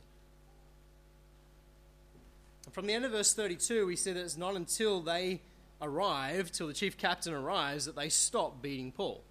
From 2.70 2.86
the 2.86 2.94
end 2.94 3.04
of 3.04 3.10
verse 3.10 3.34
32, 3.34 3.86
we 3.86 3.96
see 3.96 4.12
that 4.12 4.20
it's 4.20 4.36
not 4.36 4.54
until 4.54 5.00
they 5.00 5.40
arrive, 5.82 6.52
till 6.52 6.68
the 6.68 6.72
chief 6.72 6.96
captain 6.96 7.32
arrives, 7.32 7.86
that 7.86 7.96
they 7.96 8.08
stop 8.08 8.62
beating 8.62 8.92
Paul. 8.92 9.24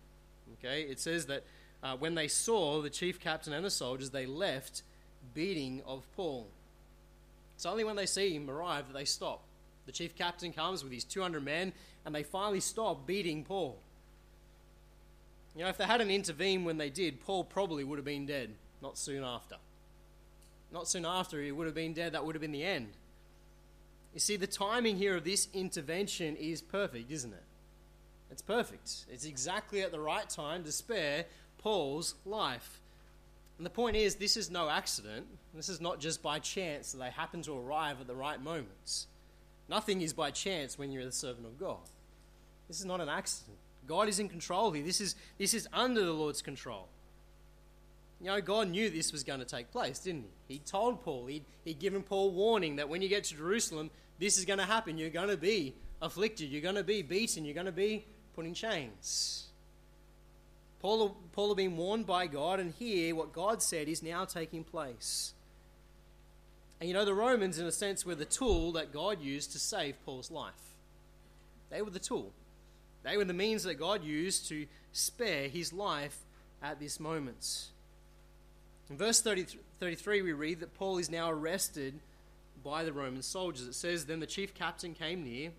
Okay, 0.54 0.82
it 0.82 1.00
says 1.00 1.28
that 1.28 1.44
uh, 1.82 1.96
when 1.96 2.16
they 2.16 2.28
saw 2.28 2.82
the 2.82 2.90
chief 2.90 3.20
captain 3.20 3.54
and 3.54 3.64
the 3.64 3.70
soldiers, 3.70 4.10
they 4.10 4.26
left 4.26 4.84
beating 5.34 5.82
of 5.86 6.06
Paul. 6.16 6.50
It's 7.60 7.66
only 7.66 7.84
when 7.84 7.98
they 7.98 8.06
see 8.06 8.34
him 8.34 8.50
arrive 8.50 8.88
that 8.88 8.94
they 8.94 9.04
stop. 9.04 9.44
The 9.86 9.92
chief 9.92 10.16
captain 10.16 10.54
comes 10.54 10.82
with 10.82 10.94
his 10.94 11.04
200 11.04 11.44
men, 11.44 11.74
and 12.06 12.16
they 12.16 12.24
finally 12.24 12.62
stop 12.62 13.06
beating 13.06 13.44
Paul. 13.44 13.78
You 15.58 15.64
know, 15.64 15.68
if 15.68 15.76
they 15.76 15.84
hadn't 15.84 16.10
intervened 16.10 16.66
when 16.66 16.78
they 16.78 16.90
did, 16.90 17.20
Paul 17.20 17.44
probably 17.44 17.84
would 17.84 17.98
have 17.98 18.06
been 18.06 18.26
dead, 18.26 18.52
not 18.82 18.98
soon 18.98 19.26
after. 19.26 19.58
Not 20.72 20.88
soon 20.88 21.06
after, 21.06 21.42
he 21.42 21.52
would 21.52 21.66
have 21.66 21.76
been 21.76 21.92
dead. 21.92 22.14
That 22.14 22.26
would 22.26 22.34
have 22.34 22.42
been 22.42 22.54
the 22.54 22.64
end. 22.64 22.94
You 24.14 24.22
see, 24.22 24.38
the 24.38 24.48
timing 24.48 24.96
here 24.96 25.18
of 25.18 25.26
this 25.26 25.50
intervention 25.54 26.38
is 26.38 26.62
perfect, 26.62 27.12
isn't 27.12 27.34
it? 27.34 27.44
It's 28.32 28.42
perfect. 28.42 29.06
It's 29.12 29.26
exactly 29.26 29.82
at 29.82 29.92
the 29.92 30.00
right 30.00 30.30
time 30.30 30.64
to 30.64 30.72
spare 30.72 31.26
Paul's 31.58 32.16
life. 32.26 32.80
And 33.60 33.66
the 33.66 33.70
point 33.70 33.98
is, 33.98 34.16
this 34.16 34.38
is 34.38 34.50
no 34.50 34.70
accident. 34.70 35.28
This 35.54 35.68
is 35.68 35.82
not 35.82 36.00
just 36.00 36.24
by 36.24 36.40
chance 36.40 36.94
that 36.94 37.00
they 37.00 37.10
happen 37.10 37.42
to 37.42 37.52
arrive 37.52 38.00
at 38.00 38.08
the 38.08 38.16
right 38.16 38.42
moments. 38.42 39.08
Nothing 39.68 40.02
is 40.02 40.14
by 40.14 40.32
chance 40.32 40.80
when 40.80 40.94
you're 40.94 41.04
the 41.04 41.12
servant 41.12 41.46
of 41.46 41.60
God. 41.60 41.82
This 42.70 42.80
is 42.80 42.86
not 42.86 43.02
an 43.02 43.10
accident. 43.10 43.58
God 43.86 44.08
is 44.08 44.18
in 44.18 44.30
control 44.30 44.72
here. 44.72 44.86
This 44.86 45.02
is, 45.02 45.16
this 45.38 45.54
is 45.54 45.68
under 45.74 46.06
the 46.06 46.14
Lord's 46.14 46.42
control. 46.42 46.88
You 48.22 48.28
know, 48.28 48.40
God 48.40 48.70
knew 48.70 48.90
this 48.90 49.12
was 49.12 49.26
going 49.26 49.40
to 49.40 49.46
take 49.46 49.72
place, 49.72 50.00
didn't 50.00 50.26
he? 50.48 50.54
He 50.54 50.60
told 50.60 51.04
Paul, 51.04 51.26
he'd, 51.26 51.44
he'd 51.66 51.80
given 51.80 52.02
Paul 52.02 52.32
warning 52.32 52.78
that 52.78 52.88
when 52.88 53.02
you 53.02 53.10
get 53.10 53.26
to 53.26 53.36
Jerusalem, 53.36 53.92
this 54.20 54.38
is 54.38 54.46
going 54.46 54.60
to 54.60 54.66
happen. 54.66 54.98
You're 54.98 55.10
going 55.10 55.30
to 55.30 55.38
be 55.38 55.76
afflicted. 56.02 56.50
You're 56.50 56.62
going 56.62 56.76
to 56.76 56.84
be 56.84 57.02
beaten. 57.02 57.44
You're 57.44 57.56
going 57.56 57.66
to 57.66 57.74
be 57.74 58.06
put 58.36 58.46
in 58.46 58.54
chains. 58.54 59.49
Paul, 60.82 61.18
Paul 61.34 61.50
had 61.50 61.58
been 61.58 61.78
warned 61.78 62.06
by 62.06 62.28
God, 62.28 62.60
and 62.60 62.74
here 62.74 63.14
what 63.14 63.34
God 63.34 63.62
said 63.62 63.88
is 63.88 64.02
now 64.02 64.26
taking 64.26 64.64
place. 64.64 65.34
And 66.80 66.88
you 66.88 66.94
know, 66.94 67.06
the 67.06 67.14
Romans, 67.14 67.60
in 67.60 67.66
a 67.66 67.72
sense, 67.72 68.06
were 68.06 68.16
the 68.16 68.26
tool 68.26 68.72
that 68.74 68.94
God 68.94 69.22
used 69.22 69.52
to 69.52 69.60
save 69.60 69.96
Paul's 70.06 70.32
life. 70.32 70.54
They 71.70 71.82
were 71.82 71.90
the 71.90 72.00
tool. 72.00 72.32
They 73.04 73.18
were 73.18 73.26
the 73.26 73.34
means 73.34 73.64
that 73.64 73.76
God 73.76 74.04
used 74.04 74.48
to 74.50 74.66
spare 74.94 75.50
his 75.50 75.74
life 75.74 76.18
at 76.64 76.80
this 76.80 77.00
moment. 77.00 77.68
In 78.90 78.98
verse 78.98 79.22
30, 79.22 79.46
33, 79.80 80.22
we 80.22 80.34
read 80.34 80.62
that 80.62 80.74
Paul 80.74 80.98
is 80.98 81.12
now 81.12 81.30
arrested 81.30 82.00
by 82.64 82.84
the 82.84 82.94
Roman 82.94 83.22
soldiers. 83.22 83.68
It 83.68 83.76
says, 83.76 84.06
Then 84.06 84.20
the 84.20 84.26
chief 84.26 84.54
captain 84.54 84.94
came 84.94 85.24
near 85.24 85.52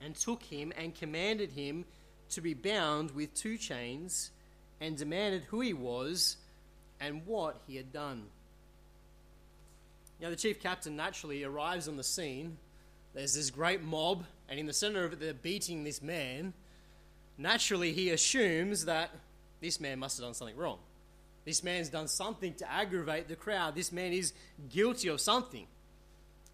and 0.00 0.14
took 0.14 0.42
him 0.44 0.72
and 0.76 0.94
commanded 0.94 1.52
him 1.52 1.84
to 2.30 2.40
be 2.40 2.54
bound 2.54 3.10
with 3.12 3.34
two 3.34 3.56
chains 3.56 4.30
and 4.80 4.96
demanded 4.96 5.44
who 5.44 5.60
he 5.60 5.72
was 5.72 6.36
and 7.00 7.26
what 7.26 7.60
he 7.66 7.76
had 7.76 7.92
done. 7.92 8.24
Now, 10.20 10.30
the 10.30 10.36
chief 10.36 10.60
captain 10.60 10.96
naturally 10.96 11.44
arrives 11.44 11.88
on 11.88 11.96
the 11.96 12.04
scene. 12.04 12.56
There's 13.14 13.34
this 13.34 13.50
great 13.50 13.82
mob, 13.82 14.24
and 14.48 14.58
in 14.58 14.66
the 14.66 14.72
center 14.72 15.04
of 15.04 15.12
it, 15.12 15.20
they're 15.20 15.34
beating 15.34 15.84
this 15.84 16.02
man. 16.02 16.52
Naturally, 17.36 17.92
he 17.92 18.10
assumes 18.10 18.84
that 18.86 19.10
this 19.60 19.80
man 19.80 19.98
must 19.98 20.18
have 20.18 20.26
done 20.26 20.34
something 20.34 20.56
wrong. 20.56 20.78
This 21.44 21.62
man's 21.62 21.88
done 21.88 22.08
something 22.08 22.54
to 22.54 22.70
aggravate 22.70 23.28
the 23.28 23.36
crowd. 23.36 23.74
This 23.74 23.92
man 23.92 24.12
is 24.12 24.32
guilty 24.70 25.08
of 25.08 25.20
something. 25.20 25.66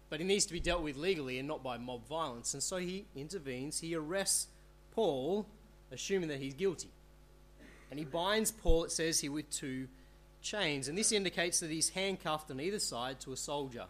But 0.09 0.19
he 0.19 0.25
needs 0.25 0.45
to 0.47 0.53
be 0.53 0.59
dealt 0.59 0.83
with 0.83 0.97
legally 0.97 1.39
and 1.39 1.47
not 1.47 1.63
by 1.63 1.77
mob 1.77 2.05
violence. 2.07 2.53
And 2.53 2.61
so 2.61 2.77
he 2.77 3.05
intervenes. 3.15 3.79
He 3.79 3.95
arrests 3.95 4.47
Paul, 4.91 5.45
assuming 5.91 6.29
that 6.29 6.39
he's 6.39 6.53
guilty. 6.53 6.89
And 7.89 7.99
he 7.99 8.05
binds 8.05 8.51
Paul, 8.51 8.85
it 8.85 8.91
says 8.91 9.19
here, 9.19 9.31
with 9.31 9.49
two 9.49 9.87
chains. 10.41 10.87
And 10.87 10.97
this 10.97 11.11
indicates 11.11 11.59
that 11.59 11.69
he's 11.69 11.89
handcuffed 11.89 12.49
on 12.49 12.59
either 12.59 12.79
side 12.79 13.19
to 13.21 13.33
a 13.33 13.37
soldier. 13.37 13.85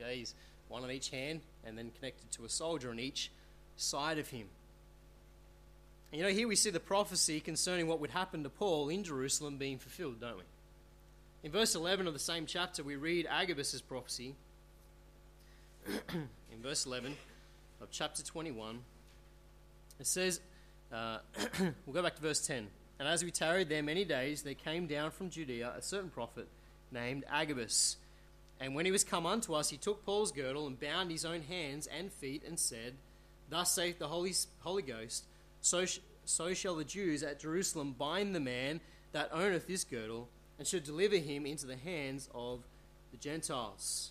Okay, 0.00 0.18
he's 0.18 0.34
one 0.68 0.84
on 0.84 0.90
each 0.90 1.10
hand 1.10 1.40
and 1.64 1.76
then 1.76 1.90
connected 1.98 2.30
to 2.32 2.44
a 2.44 2.48
soldier 2.48 2.90
on 2.90 2.98
each 2.98 3.30
side 3.76 4.18
of 4.18 4.28
him. 4.28 4.46
You 6.12 6.22
know, 6.22 6.28
here 6.28 6.48
we 6.48 6.56
see 6.56 6.70
the 6.70 6.80
prophecy 6.80 7.40
concerning 7.40 7.86
what 7.86 8.00
would 8.00 8.10
happen 8.10 8.42
to 8.42 8.48
Paul 8.48 8.88
in 8.88 9.04
Jerusalem 9.04 9.58
being 9.58 9.78
fulfilled, 9.78 10.20
don't 10.20 10.38
we? 10.38 10.42
In 11.44 11.52
verse 11.52 11.74
11 11.74 12.06
of 12.06 12.14
the 12.14 12.18
same 12.18 12.46
chapter, 12.46 12.82
we 12.82 12.96
read 12.96 13.26
Agabus' 13.28 13.80
prophecy. 13.80 14.34
in 16.12 16.62
verse 16.62 16.86
11 16.86 17.14
of 17.80 17.90
chapter 17.90 18.22
21, 18.22 18.80
it 20.00 20.06
says, 20.06 20.40
uh, 20.92 21.18
we'll 21.86 21.94
go 21.94 22.02
back 22.02 22.16
to 22.16 22.22
verse 22.22 22.46
10. 22.46 22.68
And 22.98 23.08
as 23.08 23.24
we 23.24 23.30
tarried 23.30 23.68
there 23.68 23.82
many 23.82 24.04
days, 24.04 24.42
there 24.42 24.54
came 24.54 24.86
down 24.86 25.10
from 25.10 25.30
Judea 25.30 25.72
a 25.76 25.82
certain 25.82 26.10
prophet 26.10 26.48
named 26.90 27.24
Agabus. 27.30 27.96
And 28.60 28.74
when 28.74 28.86
he 28.86 28.90
was 28.90 29.04
come 29.04 29.24
unto 29.24 29.54
us, 29.54 29.70
he 29.70 29.76
took 29.76 30.04
Paul's 30.04 30.32
girdle 30.32 30.66
and 30.66 30.80
bound 30.80 31.10
his 31.10 31.24
own 31.24 31.42
hands 31.42 31.86
and 31.86 32.12
feet 32.12 32.42
and 32.46 32.58
said, 32.58 32.94
Thus 33.48 33.72
saith 33.72 33.98
the 33.98 34.08
Holy, 34.08 34.34
Holy 34.60 34.82
Ghost, 34.82 35.24
so, 35.60 35.86
sh- 35.86 36.00
so 36.24 36.54
shall 36.54 36.74
the 36.74 36.84
Jews 36.84 37.22
at 37.22 37.40
Jerusalem 37.40 37.94
bind 37.96 38.34
the 38.34 38.40
man 38.40 38.80
that 39.12 39.30
owneth 39.32 39.66
this 39.66 39.84
girdle, 39.84 40.28
and 40.58 40.66
shall 40.66 40.80
deliver 40.80 41.16
him 41.16 41.46
into 41.46 41.66
the 41.66 41.76
hands 41.76 42.28
of 42.34 42.64
the 43.12 43.16
Gentiles. 43.16 44.10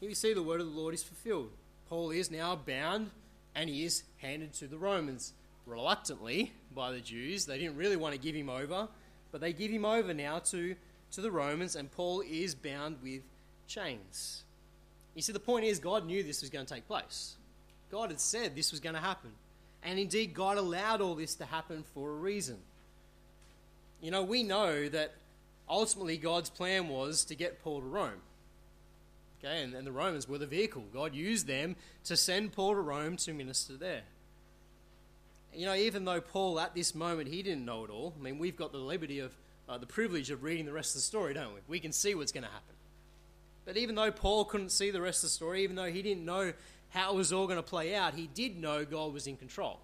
Here 0.00 0.08
we 0.08 0.14
see 0.14 0.34
the 0.34 0.42
word 0.42 0.60
of 0.60 0.66
the 0.66 0.78
Lord 0.78 0.92
is 0.92 1.02
fulfilled. 1.02 1.52
Paul 1.88 2.10
is 2.10 2.30
now 2.30 2.56
bound, 2.56 3.10
and 3.54 3.70
he 3.70 3.84
is 3.84 4.02
handed 4.18 4.52
to 4.54 4.66
the 4.66 4.76
Romans 4.76 5.32
reluctantly 5.68 6.52
by 6.74 6.92
the 6.92 7.00
Jews. 7.00 7.46
They 7.46 7.58
didn't 7.58 7.76
really 7.76 7.96
want 7.96 8.14
to 8.14 8.20
give 8.20 8.34
him 8.34 8.48
over, 8.48 8.88
but 9.30 9.40
they 9.40 9.52
give 9.52 9.70
him 9.70 9.84
over 9.84 10.14
now 10.14 10.38
to, 10.40 10.74
to 11.12 11.20
the 11.20 11.30
Romans, 11.30 11.76
and 11.76 11.90
Paul 11.90 12.22
is 12.28 12.54
bound 12.54 12.96
with 13.02 13.22
chains. 13.66 14.44
You 15.14 15.22
see, 15.22 15.32
the 15.32 15.40
point 15.40 15.64
is, 15.64 15.78
God 15.78 16.06
knew 16.06 16.22
this 16.22 16.40
was 16.40 16.50
going 16.50 16.66
to 16.66 16.74
take 16.74 16.86
place. 16.86 17.36
God 17.90 18.10
had 18.10 18.20
said 18.20 18.54
this 18.54 18.70
was 18.70 18.80
going 18.80 18.94
to 18.94 19.00
happen. 19.00 19.30
And 19.82 19.98
indeed, 19.98 20.34
God 20.34 20.58
allowed 20.58 21.00
all 21.00 21.14
this 21.14 21.34
to 21.36 21.44
happen 21.44 21.84
for 21.94 22.10
a 22.10 22.14
reason. 22.14 22.58
You 24.00 24.10
know, 24.10 24.22
we 24.22 24.42
know 24.42 24.88
that 24.88 25.14
ultimately 25.68 26.16
God's 26.18 26.50
plan 26.50 26.88
was 26.88 27.24
to 27.26 27.34
get 27.34 27.62
Paul 27.62 27.80
to 27.80 27.86
Rome. 27.86 28.22
Okay, 29.38 29.62
and, 29.62 29.74
and 29.74 29.86
the 29.86 29.92
Romans 29.92 30.28
were 30.28 30.38
the 30.38 30.46
vehicle. 30.46 30.84
God 30.92 31.14
used 31.14 31.46
them 31.46 31.76
to 32.04 32.16
send 32.16 32.52
Paul 32.52 32.74
to 32.74 32.80
Rome 32.80 33.16
to 33.18 33.32
minister 33.32 33.76
there. 33.76 34.02
You 35.58 35.66
know, 35.66 35.74
even 35.74 36.04
though 36.04 36.20
Paul 36.20 36.60
at 36.60 36.76
this 36.76 36.94
moment 36.94 37.28
he 37.28 37.42
didn't 37.42 37.64
know 37.64 37.82
it 37.82 37.90
all, 37.90 38.14
I 38.16 38.22
mean, 38.22 38.38
we've 38.38 38.54
got 38.54 38.70
the 38.70 38.78
liberty 38.78 39.18
of 39.18 39.36
uh, 39.68 39.76
the 39.76 39.86
privilege 39.86 40.30
of 40.30 40.44
reading 40.44 40.66
the 40.66 40.72
rest 40.72 40.90
of 40.90 41.00
the 41.00 41.04
story, 41.04 41.34
don't 41.34 41.52
we? 41.52 41.60
We 41.66 41.80
can 41.80 41.90
see 41.90 42.14
what's 42.14 42.30
going 42.30 42.44
to 42.44 42.50
happen. 42.50 42.76
But 43.64 43.76
even 43.76 43.96
though 43.96 44.12
Paul 44.12 44.44
couldn't 44.44 44.70
see 44.70 44.92
the 44.92 45.00
rest 45.00 45.24
of 45.24 45.30
the 45.30 45.34
story, 45.34 45.64
even 45.64 45.74
though 45.74 45.90
he 45.90 46.00
didn't 46.00 46.24
know 46.24 46.52
how 46.90 47.12
it 47.12 47.16
was 47.16 47.32
all 47.32 47.48
going 47.48 47.58
to 47.58 47.62
play 47.64 47.92
out, 47.96 48.14
he 48.14 48.28
did 48.28 48.56
know 48.56 48.84
God 48.84 49.12
was 49.12 49.26
in 49.26 49.36
control. 49.36 49.80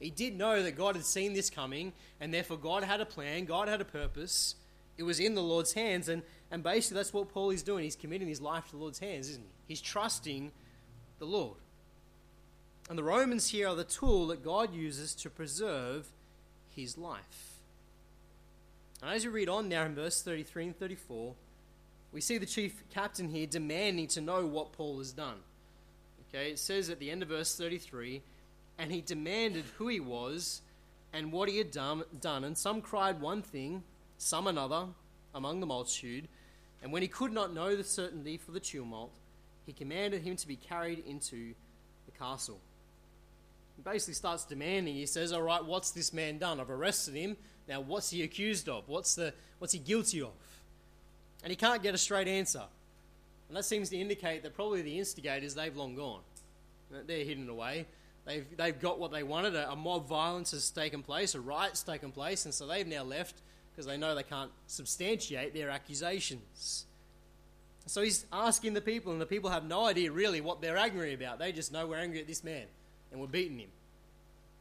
He 0.00 0.10
did 0.10 0.36
know 0.36 0.60
that 0.64 0.76
God 0.76 0.96
had 0.96 1.04
seen 1.04 1.34
this 1.34 1.50
coming, 1.50 1.92
and 2.20 2.34
therefore 2.34 2.56
God 2.56 2.82
had 2.82 3.00
a 3.00 3.06
plan, 3.06 3.44
God 3.44 3.68
had 3.68 3.80
a 3.80 3.84
purpose. 3.84 4.56
It 4.98 5.04
was 5.04 5.20
in 5.20 5.36
the 5.36 5.42
Lord's 5.42 5.74
hands, 5.74 6.08
and, 6.08 6.20
and 6.50 6.64
basically 6.64 6.96
that's 6.96 7.12
what 7.12 7.28
Paul 7.28 7.50
is 7.50 7.62
doing. 7.62 7.84
He's 7.84 7.94
committing 7.94 8.26
his 8.26 8.40
life 8.40 8.64
to 8.66 8.72
the 8.72 8.78
Lord's 8.78 8.98
hands, 8.98 9.28
isn't 9.28 9.40
he? 9.40 9.50
He's 9.68 9.80
trusting 9.80 10.50
the 11.20 11.26
Lord. 11.26 11.58
And 12.88 12.98
the 12.98 13.02
Romans 13.02 13.48
here 13.48 13.68
are 13.68 13.74
the 13.74 13.84
tool 13.84 14.26
that 14.26 14.44
God 14.44 14.74
uses 14.74 15.14
to 15.16 15.30
preserve 15.30 16.08
his 16.74 16.98
life. 16.98 17.60
And 19.02 19.10
as 19.10 19.24
you 19.24 19.30
read 19.30 19.48
on 19.48 19.68
now 19.68 19.84
in 19.84 19.94
verse 19.94 20.22
33 20.22 20.66
and 20.66 20.78
34, 20.78 21.34
we 22.12 22.20
see 22.20 22.38
the 22.38 22.46
chief 22.46 22.84
captain 22.92 23.28
here 23.28 23.46
demanding 23.46 24.06
to 24.08 24.20
know 24.20 24.46
what 24.46 24.72
Paul 24.72 24.98
has 24.98 25.12
done. 25.12 25.38
Okay, 26.28 26.50
it 26.50 26.58
says 26.58 26.90
at 26.90 26.98
the 26.98 27.10
end 27.10 27.22
of 27.22 27.28
verse 27.28 27.56
33 27.56 28.22
and 28.78 28.90
he 28.92 29.00
demanded 29.00 29.64
who 29.76 29.88
he 29.88 30.00
was 30.00 30.60
and 31.12 31.32
what 31.32 31.48
he 31.48 31.58
had 31.58 31.70
done, 31.70 32.02
done. 32.20 32.44
And 32.44 32.58
some 32.58 32.80
cried 32.80 33.20
one 33.20 33.42
thing, 33.42 33.82
some 34.18 34.46
another, 34.46 34.86
among 35.34 35.60
the 35.60 35.66
multitude, 35.66 36.28
and 36.82 36.92
when 36.92 37.02
he 37.02 37.08
could 37.08 37.32
not 37.32 37.54
know 37.54 37.74
the 37.74 37.84
certainty 37.84 38.36
for 38.36 38.52
the 38.52 38.60
tumult, 38.60 39.12
he 39.64 39.72
commanded 39.72 40.22
him 40.22 40.36
to 40.36 40.46
be 40.46 40.56
carried 40.56 41.02
into 41.06 41.54
the 42.04 42.12
castle. 42.18 42.60
Basically 43.82 44.14
starts 44.14 44.44
demanding, 44.44 44.94
he 44.94 45.06
says, 45.06 45.32
All 45.32 45.42
right, 45.42 45.64
what's 45.64 45.90
this 45.90 46.12
man 46.12 46.38
done? 46.38 46.60
I've 46.60 46.70
arrested 46.70 47.14
him. 47.14 47.36
Now, 47.68 47.80
what's 47.80 48.10
he 48.10 48.22
accused 48.22 48.68
of? 48.68 48.88
What's, 48.88 49.14
the, 49.14 49.32
what's 49.58 49.72
he 49.72 49.78
guilty 49.78 50.22
of? 50.22 50.32
And 51.42 51.50
he 51.50 51.56
can't 51.56 51.82
get 51.82 51.94
a 51.94 51.98
straight 51.98 52.28
answer. 52.28 52.62
And 53.48 53.56
that 53.56 53.64
seems 53.64 53.90
to 53.90 53.96
indicate 53.96 54.42
that 54.42 54.54
probably 54.54 54.82
the 54.82 54.98
instigators, 54.98 55.54
they've 55.54 55.76
long 55.76 55.94
gone. 55.94 56.20
They're 56.90 57.24
hidden 57.24 57.48
away. 57.48 57.86
They've, 58.24 58.46
they've 58.56 58.78
got 58.78 58.98
what 58.98 59.12
they 59.12 59.22
wanted. 59.22 59.54
A, 59.54 59.72
a 59.72 59.76
mob 59.76 60.08
violence 60.08 60.52
has 60.52 60.70
taken 60.70 61.02
place, 61.02 61.34
a 61.34 61.40
riot's 61.40 61.82
taken 61.82 62.10
place, 62.10 62.44
and 62.44 62.54
so 62.54 62.66
they've 62.66 62.86
now 62.86 63.02
left 63.02 63.36
because 63.72 63.86
they 63.86 63.96
know 63.96 64.14
they 64.14 64.22
can't 64.22 64.50
substantiate 64.66 65.52
their 65.52 65.68
accusations. 65.68 66.86
So 67.86 68.02
he's 68.02 68.24
asking 68.32 68.72
the 68.72 68.80
people, 68.80 69.12
and 69.12 69.20
the 69.20 69.26
people 69.26 69.50
have 69.50 69.64
no 69.64 69.84
idea 69.84 70.10
really 70.10 70.40
what 70.40 70.62
they're 70.62 70.78
angry 70.78 71.12
about. 71.12 71.38
They 71.38 71.52
just 71.52 71.72
know 71.72 71.86
we're 71.86 71.98
angry 71.98 72.20
at 72.20 72.26
this 72.26 72.42
man 72.42 72.64
and 73.14 73.20
we're 73.20 73.28
beating 73.28 73.60
him. 73.60 73.70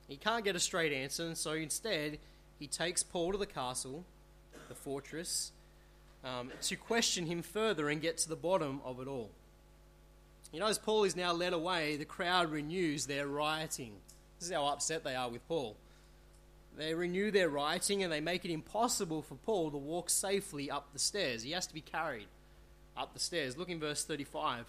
He 0.08 0.16
can't 0.16 0.46
get 0.46 0.56
a 0.56 0.60
straight 0.60 0.94
answer, 0.94 1.26
and 1.26 1.36
so 1.36 1.54
instead 1.54 2.20
he 2.60 2.68
takes 2.68 3.02
Paul 3.02 3.32
to 3.32 3.38
the 3.40 3.48
castle, 3.48 4.06
the 4.70 4.76
fortress, 4.76 5.52
um, 6.24 6.52
to 6.62 6.76
question 6.76 7.26
him 7.26 7.42
further 7.42 7.90
and 7.90 8.00
get 8.00 8.20
to 8.20 8.30
the 8.30 8.36
bottom 8.36 8.80
of 8.86 9.00
it 9.00 9.08
all. 9.08 9.32
You 10.52 10.60
know, 10.60 10.68
as 10.68 10.78
Paul 10.78 11.04
is 11.04 11.16
now 11.16 11.34
led 11.34 11.54
away, 11.54 11.98
the 11.98 12.06
crowd 12.06 12.52
renews 12.52 13.08
their 13.08 13.28
rioting. 13.28 13.94
This 14.38 14.50
is 14.50 14.54
how 14.54 14.68
upset 14.68 15.04
they 15.04 15.16
are 15.16 15.30
with 15.30 15.48
Paul. 15.48 15.76
They 16.78 16.94
renew 16.94 17.32
their 17.32 17.50
rioting 17.50 18.04
and 18.04 18.14
they 18.14 18.22
make 18.22 18.46
it 18.46 18.52
impossible 18.52 19.24
for 19.24 19.34
Paul 19.34 19.72
to 19.72 19.78
walk 19.78 20.12
safely 20.12 20.70
up 20.70 20.94
the 20.94 21.00
stairs. 21.00 21.42
He 21.42 21.52
has 21.52 21.66
to 21.66 21.74
be 21.74 21.82
carried 21.82 22.28
up 22.96 23.14
the 23.14 23.20
stairs. 23.20 23.58
Look 23.58 23.70
in 23.70 23.80
verse 23.80 24.06
35. 24.06 24.66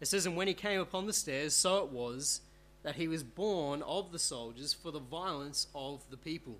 It 0.00 0.08
says, 0.08 0.26
And 0.26 0.36
when 0.36 0.48
he 0.48 0.54
came 0.54 0.80
upon 0.80 1.06
the 1.06 1.12
stairs, 1.12 1.54
so 1.54 1.84
it 1.84 1.90
was 1.90 2.40
that 2.82 2.96
he 2.96 3.08
was 3.08 3.22
borne 3.22 3.82
of 3.82 4.12
the 4.12 4.18
soldiers 4.18 4.72
for 4.72 4.90
the 4.90 5.00
violence 5.00 5.66
of 5.74 6.02
the 6.10 6.16
people. 6.16 6.56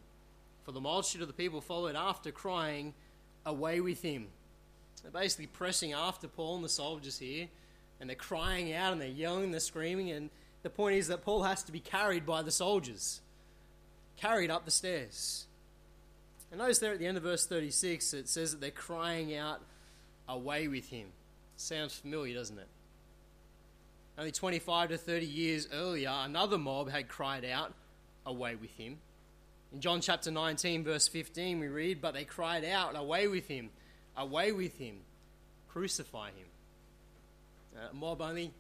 For 0.64 0.72
the 0.72 0.81
multitude 0.81 1.22
of 1.22 1.29
the 1.29 1.35
people 1.35 1.61
followed 1.61 1.96
after, 1.96 2.31
crying, 2.31 2.94
Away 3.46 3.81
with 3.81 4.03
him. 4.03 4.29
They're 5.03 5.11
basically 5.11 5.46
pressing 5.46 5.94
after 5.94 6.29
Paul 6.29 6.57
and 6.57 6.64
the 6.64 6.68
soldiers 6.68 7.18
here, 7.18 7.48
and 7.98 8.09
they're 8.11 8.16
crying 8.16 8.74
out 8.74 8.92
and 8.92 9.00
they're 9.00 9.09
yelling, 9.09 9.44
and 9.44 9.53
they're 9.55 9.61
screaming, 9.61 10.11
and 10.11 10.29
the 10.62 10.68
point 10.68 10.96
is 10.96 11.09
that 11.09 11.24
Paul 11.24 11.42
has 11.44 11.62
to 11.64 11.72
be 11.72 11.81
carried 11.81 12.26
by 12.26 12.42
the 12.42 12.50
soldiers, 12.50 13.22
carried 14.18 14.50
up 14.50 14.66
the 14.66 14.70
stairs. 14.70 15.46
And 16.50 16.61
notice 16.61 16.81
there 16.81 16.92
at 16.92 16.98
the 16.98 17.07
end 17.07 17.16
of 17.16 17.22
verse 17.22 17.46
36, 17.46 18.12
it 18.12 18.29
says 18.29 18.50
that 18.50 18.61
they're 18.61 18.70
crying 18.70 19.35
out, 19.35 19.62
Away 20.29 20.68
with 20.68 20.90
him. 20.90 21.09
Sounds 21.57 21.94
familiar, 21.94 22.35
doesn't 22.35 22.59
it? 22.59 22.68
Only 24.21 24.33
25 24.33 24.91
to 24.91 24.99
30 24.99 25.25
years 25.25 25.67
earlier, 25.73 26.11
another 26.11 26.59
mob 26.59 26.91
had 26.91 27.09
cried 27.09 27.43
out, 27.43 27.73
Away 28.27 28.55
with 28.55 28.71
him. 28.73 28.99
In 29.73 29.81
John 29.81 30.03
chapter 30.03 30.31
19, 30.31 30.85
verse 30.85 31.09
15, 31.09 31.59
we 31.59 31.69
read, 31.69 32.03
But 32.03 32.13
they 32.13 32.25
cried 32.25 32.63
out, 32.67 32.95
Away 32.95 33.29
with 33.29 33.49
him, 33.49 33.71
away 34.15 34.53
with 34.53 34.77
him, 34.77 34.97
crucify 35.71 36.27
him. 36.27 36.47
Uh, 37.75 37.89
a 37.93 37.95
mob 37.95 38.21
only 38.21 38.53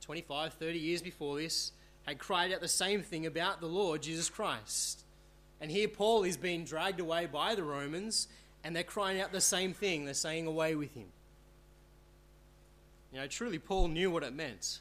25, 0.00 0.54
30 0.54 0.78
years 0.80 1.00
before 1.00 1.36
this 1.36 1.70
had 2.08 2.18
cried 2.18 2.52
out 2.52 2.60
the 2.60 2.66
same 2.66 3.00
thing 3.00 3.24
about 3.24 3.60
the 3.60 3.68
Lord 3.68 4.02
Jesus 4.02 4.28
Christ. 4.28 5.04
And 5.60 5.70
here 5.70 5.86
Paul 5.86 6.24
is 6.24 6.36
being 6.36 6.64
dragged 6.64 6.98
away 6.98 7.26
by 7.26 7.54
the 7.54 7.62
Romans, 7.62 8.26
and 8.64 8.74
they're 8.74 8.82
crying 8.82 9.20
out 9.20 9.30
the 9.30 9.40
same 9.40 9.74
thing. 9.74 10.06
They're 10.06 10.14
saying, 10.14 10.48
Away 10.48 10.74
with 10.74 10.92
him. 10.92 11.06
You 13.12 13.20
know, 13.20 13.28
truly, 13.28 13.60
Paul 13.60 13.86
knew 13.86 14.10
what 14.10 14.24
it 14.24 14.34
meant 14.34 14.80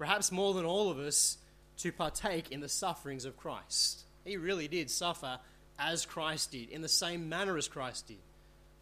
perhaps 0.00 0.32
more 0.32 0.54
than 0.54 0.64
all 0.64 0.90
of 0.90 0.98
us, 0.98 1.36
to 1.76 1.92
partake 1.92 2.50
in 2.50 2.60
the 2.60 2.68
sufferings 2.68 3.26
of 3.26 3.36
Christ. 3.36 4.02
He 4.24 4.38
really 4.38 4.66
did 4.66 4.90
suffer 4.90 5.38
as 5.78 6.06
Christ 6.06 6.52
did, 6.52 6.70
in 6.70 6.80
the 6.80 6.88
same 6.88 7.28
manner 7.28 7.58
as 7.58 7.68
Christ 7.68 8.08
did, 8.08 8.16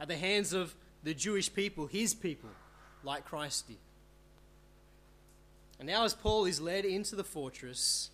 at 0.00 0.06
the 0.06 0.16
hands 0.16 0.52
of 0.52 0.76
the 1.02 1.14
Jewish 1.14 1.52
people, 1.52 1.88
his 1.88 2.14
people, 2.14 2.50
like 3.02 3.24
Christ 3.24 3.66
did. 3.66 3.78
And 5.80 5.88
now, 5.88 6.04
as 6.04 6.14
Paul 6.14 6.44
is 6.44 6.60
led 6.60 6.84
into 6.84 7.16
the 7.16 7.24
fortress, 7.24 8.10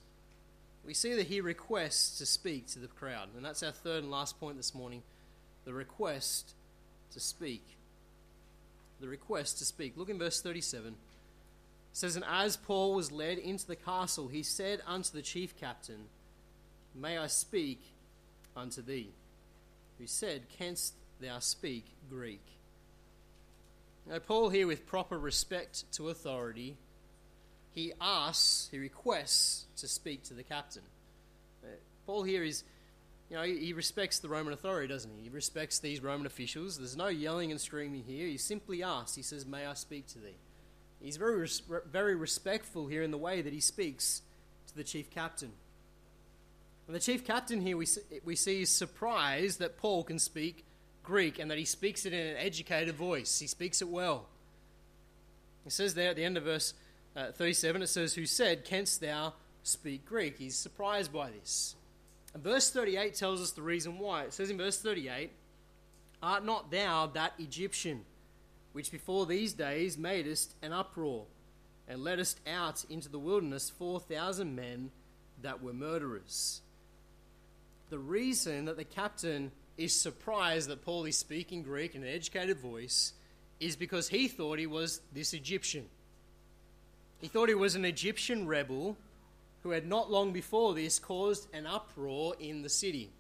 we 0.85 0.95
see 0.95 1.15
that 1.15 1.27
he 1.27 1.43
requests 1.43 2.19
to 2.19 2.27
speak 2.27 2.69
to 2.69 2.79
the 2.79 2.89
crowd. 2.89 3.29
And 3.37 3.45
that's 3.45 3.63
our 3.63 3.73
third 3.73 4.03
and 4.03 4.11
last 4.11 4.41
point 4.41 4.57
this 4.57 4.75
morning 4.75 5.03
the 5.67 5.75
request 5.75 6.55
to 7.13 7.21
speak. 7.21 7.65
The 9.01 9.09
request 9.09 9.59
to 9.59 9.67
speak. 9.67 9.95
Look 9.97 10.09
in 10.09 10.19
verse 10.19 10.41
37 10.41 10.95
says, 11.95 12.17
And 12.17 12.25
as 12.29 12.57
Paul 12.57 12.95
was 12.95 13.11
led 13.11 13.39
into 13.39 13.67
the 13.67 13.77
castle, 13.77 14.29
he 14.29 14.43
said 14.43 14.83
unto 14.87 15.13
the 15.13 15.23
chief 15.23 15.57
captain, 15.57 16.09
May 16.95 17.17
I 17.17 17.29
speak 17.29 17.81
unto 18.57 18.83
thee? 18.83 19.11
Who 19.99 20.07
said, 20.07 20.43
Canst 20.59 20.95
thou 21.21 21.39
speak 21.39 21.87
Greek? 22.11 22.45
Now, 24.07 24.19
Paul 24.19 24.51
here, 24.51 24.67
with 24.67 24.87
proper 24.87 25.19
respect 25.19 25.91
to 25.93 26.11
authority, 26.11 26.77
he 27.73 27.93
asks, 28.01 28.69
he 28.71 28.79
requests 28.79 29.65
to 29.79 29.89
speak 29.89 30.25
to 30.25 30.35
the 30.35 30.43
captain. 30.43 30.83
Uh, 31.63 31.69
Paul 32.07 32.25
here 32.25 32.45
is, 32.45 32.65
you 33.31 33.37
know, 33.37 33.45
he 33.45 33.73
respects 33.73 34.19
the 34.19 34.29
Roman 34.29 34.53
authority, 34.53 34.89
doesn't 34.89 35.11
he? 35.17 35.25
He 35.25 35.29
respects 35.31 35.79
these 35.79 36.03
Roman 36.03 36.27
officials. 36.27 36.77
There's 36.77 36.97
no 36.97 37.09
yelling 37.09 37.51
and 37.51 37.61
screaming 37.61 38.03
here. 38.07 38.27
He 38.27 38.37
simply 38.37 38.83
asks, 38.83 39.15
he 39.15 39.23
says, 39.23 39.47
May 39.47 39.65
I 39.65 39.75
speak 39.75 40.09
to 40.09 40.19
thee? 40.19 40.37
He's 41.05 41.19
very, 41.19 41.47
very 41.91 42.15
respectful 42.15 42.87
here 42.87 43.03
in 43.03 43.11
the 43.11 43.19
way 43.19 43.43
that 43.43 43.53
he 43.53 43.61
speaks 43.61 44.23
to 44.69 44.75
the 44.75 44.83
chief 44.83 45.11
captain. 45.11 45.53
And 46.87 46.97
the 46.97 47.01
chief 47.01 47.27
captain 47.27 47.61
here 47.61 47.77
we 47.77 47.87
see, 47.87 48.01
we 48.25 48.37
see 48.37 48.63
is 48.63 48.71
surprised 48.71 49.59
that 49.59 49.77
Paul 49.77 50.03
can 50.03 50.19
speak 50.19 50.65
Greek 51.03 51.39
and 51.39 51.51
that 51.51 51.59
he 51.59 51.67
speaks 51.67 52.07
it 52.07 52.15
in 52.15 52.27
an 52.27 52.37
educated 52.39 52.95
voice. 52.95 53.39
He 53.39 53.47
speaks 53.47 53.83
it 53.83 53.89
well. 53.89 54.27
It 55.67 55.73
says 55.73 55.95
there 55.95 56.11
at 56.11 56.17
the 56.17 56.25
end 56.25 56.39
of 56.39 56.45
verse 56.45 56.73
uh, 57.15 57.33
37, 57.33 57.83
it 57.83 57.87
says, 57.89 58.15
Who 58.15 58.25
said, 58.25 58.65
Canst 58.65 59.01
thou 59.01 59.35
speak 59.63 60.07
Greek? 60.07 60.39
He's 60.39 60.57
surprised 60.57 61.13
by 61.13 61.31
this. 61.31 61.77
And 62.33 62.43
verse 62.43 62.71
38 62.71 63.15
tells 63.15 63.43
us 63.43 63.53
the 63.53 63.63
reason 63.63 63.99
why. 63.99 64.25
It 64.25 64.33
says 64.33 64.51
in 64.51 64.59
verse 64.59 64.81
38, 64.81 65.31
Art 66.23 66.45
not 66.45 66.71
thou 66.71 67.07
that 67.09 67.35
Egyptian? 67.39 68.05
Which 68.75 68.91
before 68.91 69.25
these 69.25 69.55
days 69.55 69.97
madest 69.97 70.55
an 70.61 70.73
uproar, 70.73 71.25
and 71.89 72.03
leddest 72.03 72.41
out 72.47 72.85
into 72.91 73.09
the 73.09 73.19
wilderness 73.19 73.71
four 73.71 74.01
thousand 74.01 74.55
men 74.55 74.91
that 75.41 75.63
were 75.63 75.73
murderers. 75.73 76.61
The 77.91 77.99
reason 77.99 78.65
that 78.65 78.77
the 78.77 78.85
captain 78.85 79.53
is 79.79 79.99
surprised 79.99 80.69
that 80.69 80.85
Paul 80.85 81.05
is 81.05 81.17
speaking 81.17 81.63
Greek 81.63 81.95
in 81.95 82.03
an 82.03 82.09
educated 82.09 82.59
voice 82.59 83.13
is 83.61 83.77
because 83.77 84.09
he 84.09 84.29
thought 84.29 84.59
he 84.59 84.67
was 84.67 85.01
this 85.13 85.35
Egyptian. 85.35 85.87
He 87.21 87.29
thought 87.29 87.49
he 87.49 87.55
was 87.55 87.77
an 87.77 87.85
Egyptian 87.85 88.47
rebel 88.47 88.97
who 89.63 89.71
had 89.71 89.87
not 89.87 90.11
long 90.11 90.33
before 90.33 90.75
this 90.75 90.99
caused 90.99 91.47
an 91.55 91.65
uproar 91.67 92.35
in 92.41 92.63
the 92.63 92.69
city. 92.69 93.11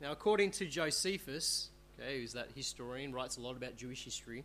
Now, 0.00 0.12
according 0.12 0.50
to 0.52 0.66
Josephus, 0.66 1.70
okay, 2.00 2.20
who's 2.20 2.32
that 2.32 2.48
historian, 2.54 3.12
writes 3.12 3.36
a 3.36 3.40
lot 3.40 3.56
about 3.56 3.76
Jewish 3.76 4.04
history. 4.04 4.44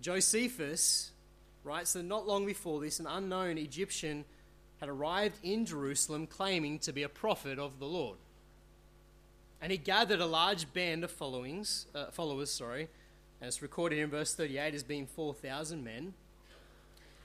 Josephus 0.00 1.10
writes 1.62 1.92
that 1.94 2.04
not 2.04 2.26
long 2.26 2.46
before 2.46 2.80
this, 2.80 3.00
an 3.00 3.06
unknown 3.06 3.58
Egyptian 3.58 4.24
had 4.80 4.88
arrived 4.88 5.36
in 5.42 5.64
Jerusalem 5.64 6.26
claiming 6.26 6.78
to 6.80 6.92
be 6.92 7.02
a 7.02 7.08
prophet 7.08 7.58
of 7.58 7.78
the 7.78 7.86
Lord. 7.86 8.18
And 9.62 9.72
he 9.72 9.78
gathered 9.78 10.20
a 10.20 10.26
large 10.26 10.70
band 10.74 11.04
of 11.04 11.10
followings, 11.10 11.86
uh, 11.94 12.06
followers, 12.10 12.50
sorry, 12.50 12.88
and 13.40 13.48
it's 13.48 13.62
recorded 13.62 13.98
in 13.98 14.10
verse 14.10 14.34
38 14.34 14.74
as 14.74 14.82
being 14.82 15.06
4,000 15.06 15.82
men. 15.82 16.12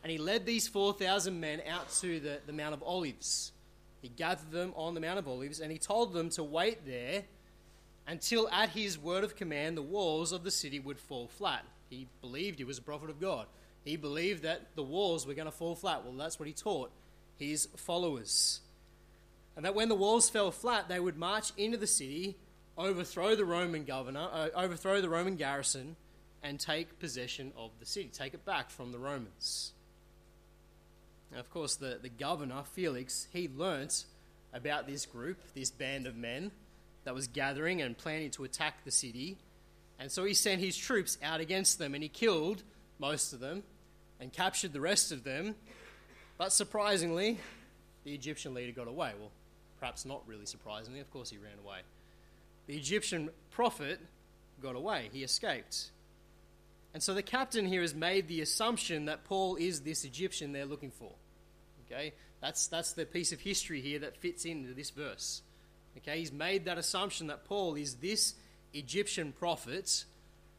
And 0.03 0.11
he 0.11 0.17
led 0.17 0.45
these 0.45 0.67
4,000 0.67 1.37
men 1.37 1.61
out 1.67 1.91
to 1.95 2.19
the, 2.19 2.39
the 2.45 2.53
Mount 2.53 2.73
of 2.73 2.81
Olives. 2.83 3.51
He 4.01 4.07
gathered 4.07 4.51
them 4.51 4.71
on 4.77 4.93
the 4.93 5.01
Mount 5.01 5.19
of 5.19 5.27
Olives 5.27 5.59
and 5.59 5.71
he 5.71 5.77
told 5.77 6.13
them 6.13 6.29
to 6.29 6.43
wait 6.43 6.85
there 6.85 7.23
until 8.09 8.49
at 8.49 8.69
his 8.69 8.97
word 8.97 9.23
of 9.23 9.35
command 9.35 9.77
the 9.77 9.83
walls 9.83 10.31
of 10.31 10.43
the 10.43 10.49
city 10.49 10.79
would 10.79 10.97
fall 10.97 11.27
flat. 11.27 11.63
He 11.91 12.07
believed 12.21 12.57
he 12.57 12.65
was 12.65 12.79
a 12.79 12.81
prophet 12.81 13.11
of 13.11 13.21
God. 13.21 13.45
He 13.85 13.97
believed 13.97 14.43
that 14.43 14.75
the 14.75 14.83
walls 14.83 15.27
were 15.27 15.35
going 15.35 15.45
to 15.45 15.51
fall 15.51 15.75
flat. 15.75 16.03
Well, 16.03 16.13
that's 16.13 16.39
what 16.39 16.47
he 16.47 16.53
taught 16.53 16.91
his 17.37 17.67
followers. 17.77 18.61
And 19.55 19.63
that 19.63 19.75
when 19.75 19.89
the 19.89 19.95
walls 19.95 20.27
fell 20.27 20.49
flat, 20.49 20.89
they 20.89 20.99
would 20.99 21.17
march 21.17 21.51
into 21.55 21.77
the 21.77 21.87
city, 21.87 22.35
overthrow 22.77 23.35
the 23.35 23.45
Roman 23.45 23.83
governor, 23.83 24.27
uh, 24.31 24.49
overthrow 24.55 25.01
the 25.01 25.09
Roman 25.09 25.35
garrison, 25.35 25.95
and 26.41 26.59
take 26.59 26.99
possession 26.99 27.53
of 27.55 27.69
the 27.79 27.85
city, 27.85 28.09
take 28.11 28.33
it 28.33 28.43
back 28.43 28.71
from 28.71 28.91
the 28.91 28.99
Romans. 28.99 29.73
Now, 31.31 31.39
of 31.39 31.51
course, 31.51 31.75
the, 31.75 31.99
the 32.01 32.09
governor, 32.09 32.63
Felix, 32.73 33.27
he 33.31 33.49
learnt 33.55 34.05
about 34.51 34.87
this 34.87 35.05
group, 35.05 35.37
this 35.53 35.69
band 35.69 36.07
of 36.07 36.15
men, 36.15 36.51
that 37.09 37.15
was 37.15 37.27
gathering 37.27 37.81
and 37.81 37.97
planning 37.97 38.29
to 38.29 38.43
attack 38.43 38.85
the 38.85 38.91
city. 38.91 39.35
And 39.97 40.11
so 40.11 40.25
he 40.25 40.35
sent 40.35 40.61
his 40.61 40.77
troops 40.77 41.17
out 41.23 41.39
against 41.39 41.79
them 41.79 41.95
and 41.95 42.03
he 42.03 42.07
killed 42.07 42.61
most 42.99 43.33
of 43.33 43.39
them 43.39 43.63
and 44.19 44.31
captured 44.31 44.73
the 44.73 44.79
rest 44.79 45.11
of 45.11 45.23
them. 45.23 45.55
But 46.37 46.53
surprisingly, 46.53 47.39
the 48.03 48.13
Egyptian 48.13 48.53
leader 48.53 48.73
got 48.73 48.87
away. 48.87 49.13
Well, 49.19 49.31
perhaps 49.79 50.05
not 50.05 50.21
really 50.27 50.45
surprisingly, 50.45 50.99
of 50.99 51.09
course 51.09 51.31
he 51.31 51.39
ran 51.39 51.57
away. 51.65 51.79
The 52.67 52.77
Egyptian 52.77 53.31
prophet 53.49 53.99
got 54.61 54.75
away, 54.75 55.09
he 55.11 55.23
escaped. 55.23 55.89
And 56.93 57.01
so 57.01 57.15
the 57.15 57.23
captain 57.23 57.65
here 57.65 57.81
has 57.81 57.95
made 57.95 58.27
the 58.27 58.41
assumption 58.41 59.05
that 59.05 59.23
Paul 59.23 59.55
is 59.55 59.81
this 59.81 60.05
Egyptian 60.05 60.51
they're 60.51 60.65
looking 60.67 60.91
for. 60.91 61.13
Okay? 61.87 62.13
That's, 62.39 62.67
that's 62.67 62.93
the 62.93 63.07
piece 63.07 63.31
of 63.31 63.39
history 63.39 63.81
here 63.81 63.97
that 63.97 64.15
fits 64.15 64.45
into 64.45 64.75
this 64.75 64.91
verse. 64.91 65.41
Okay? 65.99 66.19
He's 66.19 66.31
made 66.31 66.65
that 66.65 66.77
assumption 66.77 67.27
that 67.27 67.45
Paul 67.45 67.75
is 67.75 67.95
this 67.95 68.35
Egyptian 68.73 69.31
prophet 69.31 70.05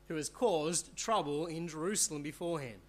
who 0.08 0.16
has 0.16 0.28
caused 0.28 0.96
trouble 0.96 1.46
in 1.46 1.68
Jerusalem 1.68 2.22
beforehand. 2.22 2.80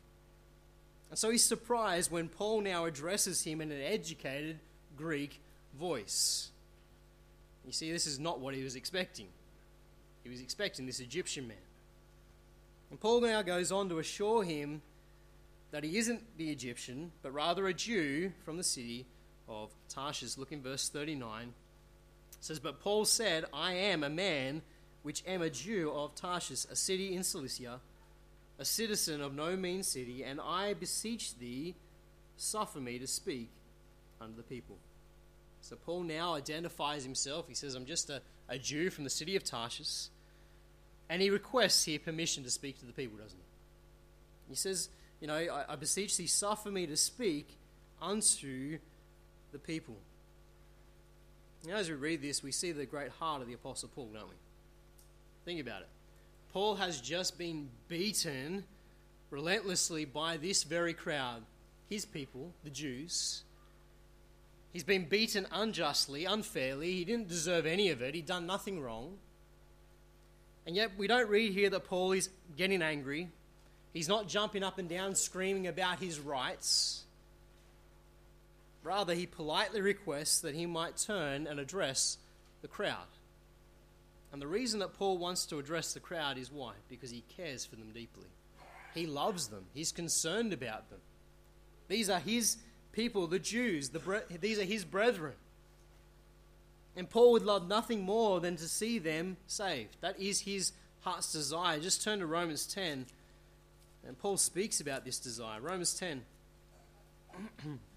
And 1.09 1.19
so 1.19 1.29
he's 1.29 1.43
surprised 1.43 2.11
when 2.11 2.29
Paul 2.29 2.61
now 2.61 2.85
addresses 2.85 3.43
him 3.43 3.61
in 3.61 3.71
an 3.71 3.81
educated 3.81 4.59
Greek 4.95 5.39
voice. 5.77 6.49
You 7.65 7.71
see, 7.71 7.91
this 7.91 8.07
is 8.07 8.17
not 8.17 8.39
what 8.39 8.55
he 8.55 8.63
was 8.63 8.75
expecting. 8.75 9.27
He 10.23 10.29
was 10.29 10.41
expecting 10.41 10.85
this 10.85 10.99
Egyptian 10.99 11.47
man. 11.47 11.57
And 12.89 12.99
Paul 12.99 13.21
now 13.21 13.41
goes 13.41 13.71
on 13.71 13.89
to 13.89 13.99
assure 13.99 14.43
him 14.43 14.81
that 15.71 15.83
he 15.83 15.97
isn't 15.97 16.37
the 16.37 16.49
Egyptian, 16.49 17.11
but 17.21 17.33
rather 17.33 17.67
a 17.67 17.73
Jew 17.73 18.31
from 18.43 18.57
the 18.57 18.63
city 18.63 19.05
of 19.47 19.69
Tarsus. 19.89 20.37
Look 20.37 20.51
in 20.51 20.61
verse 20.61 20.89
39. 20.89 21.53
Says, 22.41 22.59
But 22.59 22.81
Paul 22.81 23.05
said, 23.05 23.45
I 23.53 23.73
am 23.73 24.03
a 24.03 24.09
man 24.09 24.63
which 25.03 25.23
am 25.25 25.41
a 25.41 25.49
Jew 25.49 25.91
of 25.91 26.15
Tarsus, 26.15 26.67
a 26.69 26.75
city 26.75 27.15
in 27.15 27.23
Cilicia, 27.23 27.79
a 28.59 28.65
citizen 28.65 29.21
of 29.21 29.33
no 29.33 29.55
mean 29.55 29.83
city, 29.83 30.23
and 30.23 30.39
I 30.41 30.73
beseech 30.73 31.37
thee, 31.37 31.75
suffer 32.37 32.79
me 32.79 32.99
to 32.99 33.07
speak 33.07 33.49
unto 34.19 34.35
the 34.35 34.43
people. 34.43 34.77
So 35.61 35.75
Paul 35.75 36.03
now 36.03 36.33
identifies 36.33 37.03
himself. 37.03 37.47
He 37.47 37.53
says, 37.53 37.75
I'm 37.75 37.85
just 37.85 38.09
a, 38.09 38.21
a 38.49 38.57
Jew 38.57 38.89
from 38.89 39.03
the 39.03 39.09
city 39.09 39.35
of 39.35 39.43
Tarsus. 39.43 40.09
And 41.09 41.21
he 41.21 41.29
requests 41.29 41.83
here 41.83 41.99
permission 41.99 42.43
to 42.43 42.49
speak 42.49 42.79
to 42.79 42.85
the 42.85 42.93
people, 42.93 43.17
doesn't 43.17 43.37
he? 43.37 44.49
He 44.49 44.55
says, 44.55 44.89
You 45.19 45.27
know, 45.27 45.35
I, 45.35 45.73
I 45.73 45.75
beseech 45.75 46.17
thee, 46.17 46.27
suffer 46.27 46.69
me 46.71 46.87
to 46.87 46.97
speak 46.97 47.57
unto 48.01 48.79
the 49.51 49.59
people. 49.59 49.97
Now, 51.67 51.75
as 51.75 51.89
we 51.89 51.95
read 51.95 52.21
this, 52.21 52.41
we 52.41 52.51
see 52.51 52.71
the 52.71 52.85
great 52.85 53.11
heart 53.11 53.41
of 53.41 53.47
the 53.47 53.53
Apostle 53.53 53.89
Paul, 53.93 54.09
don't 54.13 54.29
we? 54.29 54.35
Think 55.45 55.61
about 55.61 55.81
it. 55.81 55.87
Paul 56.53 56.75
has 56.75 56.99
just 56.99 57.37
been 57.37 57.69
beaten 57.87 58.63
relentlessly 59.29 60.05
by 60.05 60.37
this 60.37 60.63
very 60.63 60.93
crowd, 60.93 61.43
his 61.89 62.03
people, 62.03 62.51
the 62.63 62.69
Jews. 62.69 63.43
He's 64.73 64.83
been 64.83 65.05
beaten 65.05 65.45
unjustly, 65.51 66.25
unfairly. 66.25 66.93
He 66.93 67.05
didn't 67.05 67.27
deserve 67.27 67.65
any 67.65 67.89
of 67.89 68.01
it. 68.01 68.15
He'd 68.15 68.25
done 68.25 68.47
nothing 68.47 68.81
wrong. 68.81 69.17
And 70.65 70.75
yet, 70.75 70.91
we 70.97 71.07
don't 71.07 71.29
read 71.29 71.53
here 71.53 71.69
that 71.69 71.85
Paul 71.85 72.11
is 72.11 72.29
getting 72.57 72.81
angry. 72.81 73.29
He's 73.93 74.07
not 74.07 74.27
jumping 74.27 74.63
up 74.63 74.77
and 74.77 74.87
down 74.89 75.15
screaming 75.15 75.67
about 75.67 75.99
his 75.99 76.19
rights. 76.19 77.03
Rather, 78.83 79.13
he 79.13 79.25
politely 79.27 79.81
requests 79.81 80.41
that 80.41 80.55
he 80.55 80.65
might 80.65 80.97
turn 80.97 81.45
and 81.45 81.59
address 81.59 82.17
the 82.61 82.67
crowd. 82.67 83.07
And 84.31 84.41
the 84.41 84.47
reason 84.47 84.79
that 84.79 84.93
Paul 84.93 85.17
wants 85.17 85.45
to 85.47 85.59
address 85.59 85.93
the 85.93 85.99
crowd 85.99 86.37
is 86.37 86.51
why? 86.51 86.73
Because 86.89 87.11
he 87.11 87.23
cares 87.35 87.65
for 87.65 87.75
them 87.75 87.91
deeply. 87.93 88.27
He 88.93 89.05
loves 89.05 89.47
them, 89.47 89.65
he's 89.73 89.91
concerned 89.91 90.53
about 90.53 90.89
them. 90.89 90.99
These 91.87 92.09
are 92.09 92.19
his 92.19 92.57
people, 92.91 93.27
the 93.27 93.39
Jews, 93.39 93.89
the 93.89 93.99
bre- 93.99 94.37
these 94.39 94.59
are 94.59 94.65
his 94.65 94.85
brethren. 94.85 95.33
And 96.95 97.09
Paul 97.09 97.33
would 97.33 97.43
love 97.43 97.67
nothing 97.67 98.01
more 98.01 98.39
than 98.39 98.57
to 98.57 98.67
see 98.67 98.99
them 98.99 99.37
saved. 99.47 99.97
That 100.01 100.19
is 100.19 100.41
his 100.41 100.73
heart's 101.01 101.31
desire. 101.31 101.79
Just 101.79 102.03
turn 102.03 102.19
to 102.19 102.25
Romans 102.25 102.65
10, 102.65 103.05
and 104.05 104.17
Paul 104.17 104.37
speaks 104.37 104.81
about 104.81 105.05
this 105.05 105.19
desire. 105.19 105.61
Romans 105.61 105.93
10. 105.93 106.23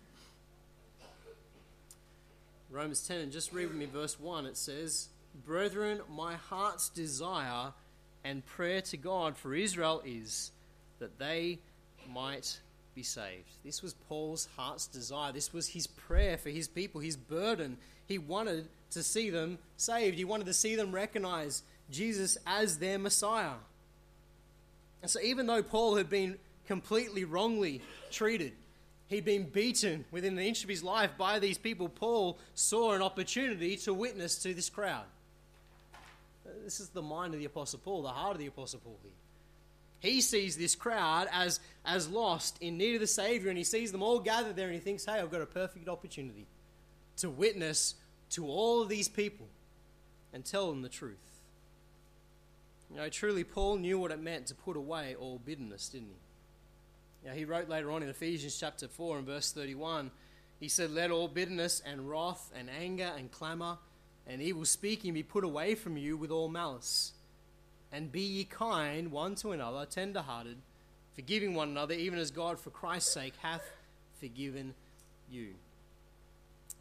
Romans 2.75 3.07
10, 3.07 3.21
and 3.21 3.31
just 3.31 3.53
read 3.53 3.69
with 3.69 3.77
me 3.77 3.87
verse 3.87 4.19
1. 4.19 4.47
It 4.47 4.57
says, 4.57 5.09
Brethren, 5.47 6.01
my 6.11 6.35
heart's 6.35 6.89
desire 6.89 7.73
and 8.25 8.45
prayer 8.45 8.81
to 8.81 8.97
God 8.97 9.37
for 9.37 9.55
Israel 9.55 10.03
is 10.05 10.51
that 10.99 11.17
they 11.17 11.61
might 12.13 12.59
be 12.97 13.05
saved. 13.05 13.49
This 13.65 13.81
was 13.81 13.95
Paul's 14.09 14.49
heart's 14.57 14.89
desire. 14.89 15.31
This 15.31 15.53
was 15.53 15.69
his 15.69 15.87
prayer 15.87 16.37
for 16.37 16.51
his 16.51 16.67
people, 16.67 17.01
his 17.01 17.17
burden. 17.17 17.77
He 18.09 18.19
wanted 18.19 18.67
to 18.91 19.05
see 19.05 19.31
them 19.31 19.59
saved, 19.77 20.19
he 20.19 20.25
wanted 20.25 20.47
to 20.47 20.53
see 20.53 20.75
them 20.75 20.91
recognize 20.91 21.63
Jesus 21.93 22.37
as 22.45 22.79
their 22.79 22.99
Messiah. 22.99 23.55
And 25.01 25.09
so, 25.09 25.21
even 25.21 25.47
though 25.47 25.63
Paul 25.63 25.95
had 25.95 26.11
been 26.11 26.39
completely 26.67 27.25
wrongly 27.25 27.83
treated, 28.11 28.53
he'd 29.09 29.25
been 29.25 29.49
beaten 29.49 30.05
within 30.11 30.39
an 30.39 30.45
inch 30.45 30.63
of 30.63 30.71
his 30.71 30.83
life 30.83 31.11
by 31.19 31.39
these 31.39 31.59
people, 31.59 31.89
Paul 31.89 32.39
saw 32.55 32.93
an 32.93 33.03
opportunity 33.03 33.77
to 33.79 33.95
witness 33.95 34.39
to 34.43 34.55
this 34.55 34.71
crowd. 34.71 35.05
Uh, 36.47 36.51
this 36.65 36.81
is 36.81 36.89
the 36.89 37.03
mind 37.03 37.35
of 37.35 37.41
the 37.41 37.47
Apostle 37.47 37.81
Paul, 37.85 38.03
the 38.03 38.09
heart 38.09 38.33
of 38.33 38.39
the 38.39 38.47
Apostle 38.47 38.81
Paul 38.81 38.99
here. 39.03 39.13
He 40.01 40.21
sees 40.21 40.57
this 40.57 40.75
crowd 40.75 41.29
as, 41.33 41.61
as 41.85 42.09
lost, 42.09 42.59
in 42.61 42.77
need 42.77 42.97
of 42.97 43.01
the 43.01 43.07
Savior, 43.07 43.49
and 43.49 43.57
he 43.57 43.65
sees 43.65 43.91
them 43.91 44.03
all 44.03 44.21
gathered 44.21 44.55
there, 44.55 44.67
and 44.67 44.75
he 44.75 44.81
thinks, 44.81 45.07
hey, 45.07 45.13
I've 45.13 45.31
got 45.31 45.41
a 45.41 45.47
perfect 45.47 45.89
opportunity 45.89 46.47
to 47.19 47.31
witness 47.31 47.95
to 48.31 48.47
all 48.47 48.83
of 48.83 48.91
these 48.91 49.09
people 49.09 49.47
and 50.33 50.45
tell 50.45 50.69
them 50.69 50.83
the 50.83 50.91
truth. 50.91 51.17
You 52.91 52.97
know, 52.97 53.09
truly, 53.09 53.45
Paul 53.45 53.77
knew 53.77 53.99
what 53.99 54.11
it 54.11 54.21
meant 54.21 54.49
to 54.49 54.55
put 54.55 54.77
away 54.77 55.17
all 55.19 55.41
bitterness, 55.45 55.89
didn't 55.89 56.09
he? 56.09 56.24
Now, 57.25 57.33
he 57.33 57.45
wrote 57.45 57.69
later 57.69 57.91
on 57.91 58.03
in 58.03 58.09
Ephesians 58.09 58.59
chapter 58.59 58.87
4 58.87 59.19
and 59.19 59.27
verse 59.27 59.51
31, 59.53 60.11
he 60.61 60.69
said, 60.69 60.91
Let 60.91 61.11
all 61.11 61.29
bitterness 61.29 61.83
and 61.85 62.09
wrath 62.09 62.53
and 62.55 62.69
anger 62.69 63.11
and 63.17 63.31
clamour 63.31 63.79
and 64.27 64.43
evil 64.43 64.65
speaking 64.65 65.15
be 65.15 65.23
put 65.23 65.45
away 65.45 65.75
from 65.75 65.97
you 65.97 66.17
with 66.17 66.31
all 66.31 66.49
malice. 66.49 67.13
And 67.93 68.11
be 68.11 68.21
ye 68.21 68.45
kind 68.45 69.11
one 69.11 69.37
to 69.37 69.53
another, 69.53 69.87
tender 69.87 70.21
hearted, 70.21 70.57
forgiving 71.15 71.55
one 71.55 71.69
another, 71.69 71.95
even 71.95 72.19
as 72.19 72.31
God 72.31 72.59
for 72.59 72.71
Christ's 72.71 73.15
sake 73.15 73.35
hath 73.41 73.63
forgiven 74.21 74.75
you. 75.31 75.55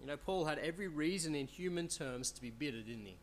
You 0.01 0.07
know, 0.07 0.17
Paul 0.17 0.45
had 0.45 0.59
every 0.59 0.87
reason 0.87 1.35
in 1.35 1.47
human 1.47 1.87
terms 1.87 2.31
to 2.31 2.41
be 2.41 2.49
bitter, 2.49 2.81
didn't 2.81 3.05
he? 3.05 3.15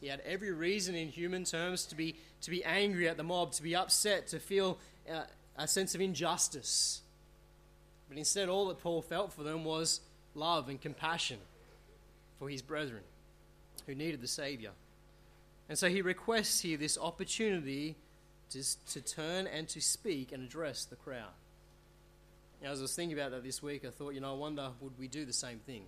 He 0.00 0.06
had 0.08 0.20
every 0.20 0.52
reason 0.52 0.94
in 0.94 1.08
human 1.08 1.44
terms 1.44 1.84
to 1.86 1.94
be, 1.94 2.16
to 2.42 2.50
be 2.50 2.64
angry 2.64 3.08
at 3.08 3.16
the 3.16 3.22
mob, 3.22 3.52
to 3.52 3.62
be 3.62 3.74
upset, 3.74 4.28
to 4.28 4.38
feel 4.38 4.78
uh, 5.10 5.22
a 5.56 5.68
sense 5.68 5.94
of 5.94 6.00
injustice. 6.00 7.02
But 8.08 8.18
instead, 8.18 8.48
all 8.48 8.68
that 8.68 8.80
Paul 8.80 9.02
felt 9.02 9.32
for 9.32 9.42
them 9.42 9.64
was 9.64 10.00
love 10.34 10.68
and 10.68 10.80
compassion 10.80 11.38
for 12.38 12.48
his 12.48 12.62
brethren 12.62 13.02
who 13.86 13.94
needed 13.94 14.20
the 14.20 14.28
Savior. 14.28 14.70
And 15.68 15.78
so 15.78 15.88
he 15.88 16.02
requests 16.02 16.60
here 16.60 16.76
this 16.76 16.98
opportunity 16.98 17.96
to, 18.50 18.62
to 18.92 19.00
turn 19.00 19.46
and 19.46 19.68
to 19.68 19.80
speak 19.80 20.32
and 20.32 20.42
address 20.42 20.84
the 20.84 20.96
crowd. 20.96 21.32
Now, 22.62 22.72
as 22.72 22.80
I 22.80 22.82
was 22.82 22.94
thinking 22.94 23.16
about 23.16 23.30
that 23.30 23.44
this 23.44 23.62
week, 23.62 23.84
I 23.84 23.90
thought, 23.90 24.14
you 24.14 24.20
know, 24.20 24.32
I 24.32 24.36
wonder 24.36 24.68
would 24.80 24.98
we 24.98 25.08
do 25.08 25.24
the 25.24 25.32
same 25.32 25.60
thing? 25.60 25.84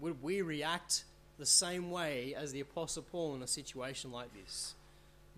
Would 0.00 0.22
we 0.22 0.42
react 0.42 1.04
the 1.38 1.46
same 1.46 1.90
way 1.90 2.34
as 2.36 2.52
the 2.52 2.60
Apostle 2.60 3.02
Paul 3.02 3.34
in 3.34 3.42
a 3.42 3.46
situation 3.46 4.10
like 4.10 4.28
this? 4.34 4.74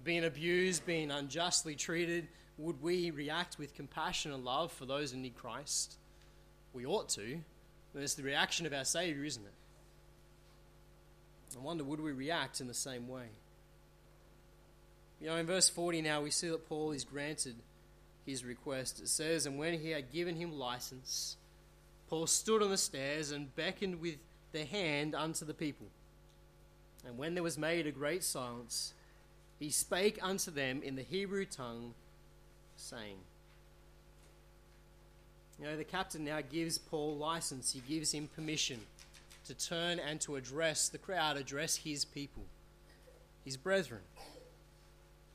Being 0.04 0.24
abused, 0.24 0.86
being 0.86 1.10
unjustly 1.10 1.74
treated, 1.74 2.28
would 2.58 2.82
we 2.82 3.10
react 3.10 3.58
with 3.58 3.74
compassion 3.74 4.32
and 4.32 4.44
love 4.44 4.72
for 4.72 4.86
those 4.86 5.12
who 5.12 5.18
need 5.18 5.36
Christ? 5.36 5.96
We 6.72 6.86
ought 6.86 7.08
to. 7.10 7.22
And 7.94 8.02
It's 8.02 8.14
the 8.14 8.22
reaction 8.22 8.66
of 8.66 8.72
our 8.72 8.84
Savior, 8.84 9.24
isn't 9.24 9.44
it? 9.44 9.52
I 11.56 11.60
wonder, 11.60 11.84
would 11.84 12.00
we 12.00 12.12
react 12.12 12.60
in 12.60 12.66
the 12.66 12.74
same 12.74 13.08
way? 13.08 13.26
You 15.20 15.28
know, 15.28 15.36
in 15.36 15.46
verse 15.46 15.68
40 15.68 16.02
now, 16.02 16.22
we 16.22 16.30
see 16.30 16.48
that 16.48 16.68
Paul 16.68 16.92
is 16.92 17.04
granted 17.04 17.56
his 18.26 18.44
request. 18.44 19.00
It 19.00 19.08
says, 19.08 19.46
And 19.46 19.58
when 19.58 19.78
he 19.78 19.90
had 19.90 20.12
given 20.12 20.36
him 20.36 20.58
license, 20.58 21.36
Paul 22.08 22.26
stood 22.26 22.62
on 22.62 22.70
the 22.70 22.76
stairs 22.76 23.30
and 23.30 23.54
beckoned 23.54 24.00
with 24.00 24.16
the 24.52 24.64
hand 24.64 25.14
unto 25.14 25.44
the 25.44 25.54
people. 25.54 25.86
And 27.06 27.18
when 27.18 27.34
there 27.34 27.42
was 27.42 27.58
made 27.58 27.86
a 27.86 27.92
great 27.92 28.24
silence, 28.24 28.94
he 29.58 29.70
spake 29.70 30.18
unto 30.22 30.50
them 30.50 30.82
in 30.82 30.96
the 30.96 31.02
Hebrew 31.02 31.44
tongue, 31.44 31.94
saying, 32.76 33.16
You 35.58 35.66
know, 35.66 35.76
the 35.76 35.84
captain 35.84 36.24
now 36.24 36.40
gives 36.40 36.78
Paul 36.78 37.16
license, 37.16 37.72
he 37.72 37.80
gives 37.80 38.12
him 38.12 38.28
permission 38.34 38.80
to 39.46 39.54
turn 39.54 39.98
and 39.98 40.20
to 40.20 40.36
address 40.36 40.88
the 40.88 40.98
crowd, 40.98 41.36
address 41.36 41.76
his 41.76 42.04
people, 42.04 42.44
his 43.44 43.56
brethren. 43.56 44.02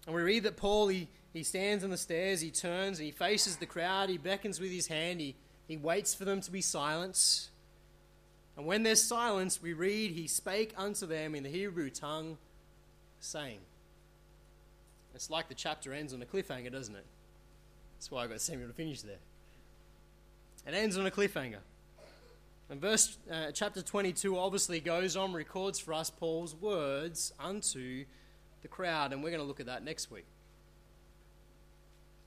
And 0.06 0.16
we 0.16 0.22
read 0.22 0.44
that 0.44 0.56
Paul, 0.56 0.88
he, 0.88 1.10
he 1.34 1.44
stands 1.44 1.84
on 1.84 1.90
the 1.90 1.98
stairs, 1.98 2.40
he 2.40 2.52
turns, 2.52 3.00
and 3.00 3.06
he 3.06 3.12
faces 3.12 3.58
the 3.58 3.66
crowd, 3.66 4.10
he 4.10 4.18
beckons 4.18 4.60
with 4.60 4.72
his 4.72 4.88
hand, 4.88 5.20
he, 5.20 5.36
he 5.68 5.76
waits 5.76 6.16
for 6.16 6.24
them 6.24 6.40
to 6.42 6.52
be 6.52 6.62
silent. 6.62 7.50
And 8.58 8.66
when 8.66 8.82
there's 8.82 9.04
silence, 9.04 9.62
we 9.62 9.74
read, 9.74 10.12
He 10.12 10.28
spake 10.28 10.74
unto 10.76 11.06
them 11.06 11.36
in 11.36 11.44
the 11.44 11.50
Hebrew 11.50 11.92
tongue, 11.92 12.38
saying. 13.20 13.60
It's 15.14 15.30
like 15.30 15.48
the 15.48 15.56
chapter 15.56 15.94
ends 15.94 16.14
on 16.14 16.22
a 16.22 16.26
cliffhanger, 16.26 16.72
doesn't 16.72 16.96
it? 16.96 17.06
That's 17.98 18.12
why 18.12 18.24
I 18.24 18.28
got 18.28 18.40
Samuel 18.42 18.68
to 18.68 18.76
finish 18.76 19.02
there. 19.02 19.18
It 20.68 20.74
ends 20.76 20.98
on 20.98 21.08
a 21.08 21.12
cliffhanger. 21.12 21.60
And 22.70 22.80
verse 22.80 23.18
uh, 23.32 23.52
chapter 23.54 23.82
22 23.82 24.38
obviously 24.38 24.80
goes 24.80 25.16
on, 25.16 25.34
records 25.34 25.80
for 25.80 25.94
us 25.94 26.10
Paul's 26.10 26.54
words 26.54 27.34
unto 27.40 28.06
the 28.62 28.68
crowd, 28.68 29.14
and 29.14 29.24
we're 29.24 29.32
going 29.32 29.42
to 29.42 29.48
look 29.48 29.60
at 29.60 29.66
that 29.66 29.84
next 29.84 30.12
week. 30.12 30.26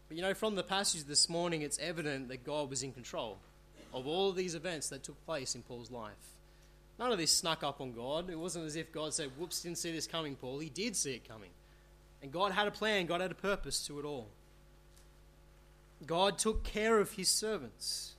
But 0.08 0.16
you 0.16 0.22
know, 0.22 0.34
from 0.34 0.56
the 0.56 0.62
passage 0.62 1.04
this 1.04 1.28
morning, 1.28 1.62
it's 1.62 1.78
evident 1.78 2.28
that 2.28 2.44
God 2.44 2.68
was 2.68 2.82
in 2.82 2.92
control 2.92 3.38
of 3.92 4.06
all 4.06 4.30
of 4.30 4.36
these 4.36 4.54
events 4.54 4.88
that 4.88 5.04
took 5.04 5.24
place 5.24 5.54
in 5.54 5.62
Paul's 5.62 5.90
life. 5.90 6.14
None 6.98 7.12
of 7.12 7.18
this 7.18 7.30
snuck 7.30 7.62
up 7.62 7.80
on 7.80 7.92
God. 7.92 8.28
It 8.28 8.38
wasn't 8.38 8.66
as 8.66 8.76
if 8.76 8.92
God 8.92 9.14
said, 9.14 9.30
Whoops, 9.38 9.62
didn't 9.62 9.78
see 9.78 9.92
this 9.92 10.06
coming, 10.06 10.36
Paul. 10.36 10.58
He 10.58 10.68
did 10.68 10.96
see 10.96 11.14
it 11.14 11.28
coming. 11.28 11.50
And 12.22 12.32
God 12.32 12.52
had 12.52 12.66
a 12.66 12.70
plan, 12.70 13.06
God 13.06 13.20
had 13.20 13.30
a 13.30 13.36
purpose 13.36 13.86
to 13.86 13.98
it 13.98 14.04
all. 14.04 14.28
God 16.06 16.38
took 16.38 16.64
care 16.64 16.98
of 16.98 17.12
his 17.12 17.28
servants 17.28 18.14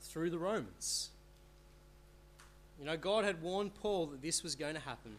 through 0.00 0.30
the 0.30 0.38
Romans. 0.38 1.10
You 2.78 2.86
know, 2.86 2.96
God 2.96 3.24
had 3.24 3.42
warned 3.42 3.74
Paul 3.74 4.06
that 4.06 4.22
this 4.22 4.42
was 4.42 4.54
going 4.54 4.74
to 4.74 4.80
happen, 4.80 5.16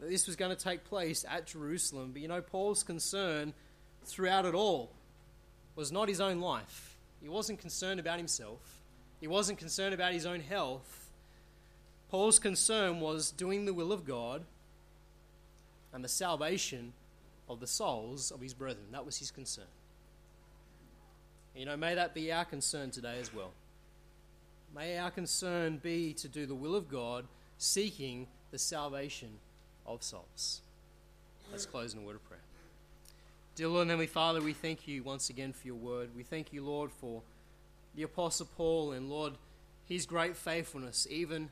that 0.00 0.08
this 0.08 0.26
was 0.26 0.34
going 0.34 0.54
to 0.54 0.62
take 0.62 0.84
place 0.84 1.24
at 1.28 1.46
Jerusalem. 1.46 2.10
But 2.12 2.22
you 2.22 2.28
know, 2.28 2.40
Paul's 2.40 2.82
concern 2.82 3.54
throughout 4.04 4.44
it 4.44 4.54
all 4.54 4.90
was 5.76 5.92
not 5.92 6.08
his 6.08 6.20
own 6.20 6.40
life. 6.40 6.96
He 7.22 7.28
wasn't 7.28 7.58
concerned 7.58 8.00
about 8.00 8.18
himself, 8.18 8.80
he 9.20 9.26
wasn't 9.26 9.58
concerned 9.58 9.94
about 9.94 10.12
his 10.12 10.26
own 10.26 10.40
health. 10.40 11.00
Paul's 12.10 12.38
concern 12.38 13.00
was 13.00 13.32
doing 13.32 13.64
the 13.64 13.74
will 13.74 13.90
of 13.90 14.04
God 14.04 14.44
and 15.92 16.04
the 16.04 16.08
salvation 16.08 16.92
of 17.48 17.58
the 17.58 17.66
souls 17.66 18.30
of 18.30 18.40
his 18.40 18.54
brethren. 18.54 18.86
That 18.92 19.04
was 19.04 19.18
his 19.18 19.32
concern. 19.32 19.64
You 21.54 21.66
know, 21.66 21.76
may 21.76 21.94
that 21.94 22.14
be 22.14 22.32
our 22.32 22.44
concern 22.44 22.90
today 22.90 23.18
as 23.20 23.32
well. 23.32 23.52
May 24.74 24.98
our 24.98 25.10
concern 25.12 25.78
be 25.78 26.12
to 26.14 26.26
do 26.26 26.46
the 26.46 26.54
will 26.54 26.74
of 26.74 26.88
God, 26.88 27.26
seeking 27.58 28.26
the 28.50 28.58
salvation 28.58 29.28
of 29.86 30.02
souls. 30.02 30.62
Let's 31.52 31.64
close 31.64 31.94
in 31.94 32.00
a 32.00 32.02
word 32.02 32.16
of 32.16 32.24
prayer. 32.28 32.40
Dear 33.54 33.68
Lord 33.68 33.82
and 33.82 33.90
Heavenly 33.90 34.08
Father, 34.08 34.40
we 34.40 34.52
thank 34.52 34.88
you 34.88 35.04
once 35.04 35.30
again 35.30 35.52
for 35.52 35.68
your 35.68 35.76
word. 35.76 36.10
We 36.16 36.24
thank 36.24 36.52
you, 36.52 36.64
Lord, 36.64 36.90
for 36.90 37.22
the 37.94 38.02
Apostle 38.02 38.48
Paul 38.56 38.90
and, 38.90 39.08
Lord, 39.08 39.34
his 39.84 40.06
great 40.06 40.36
faithfulness, 40.36 41.06
even, 41.08 41.50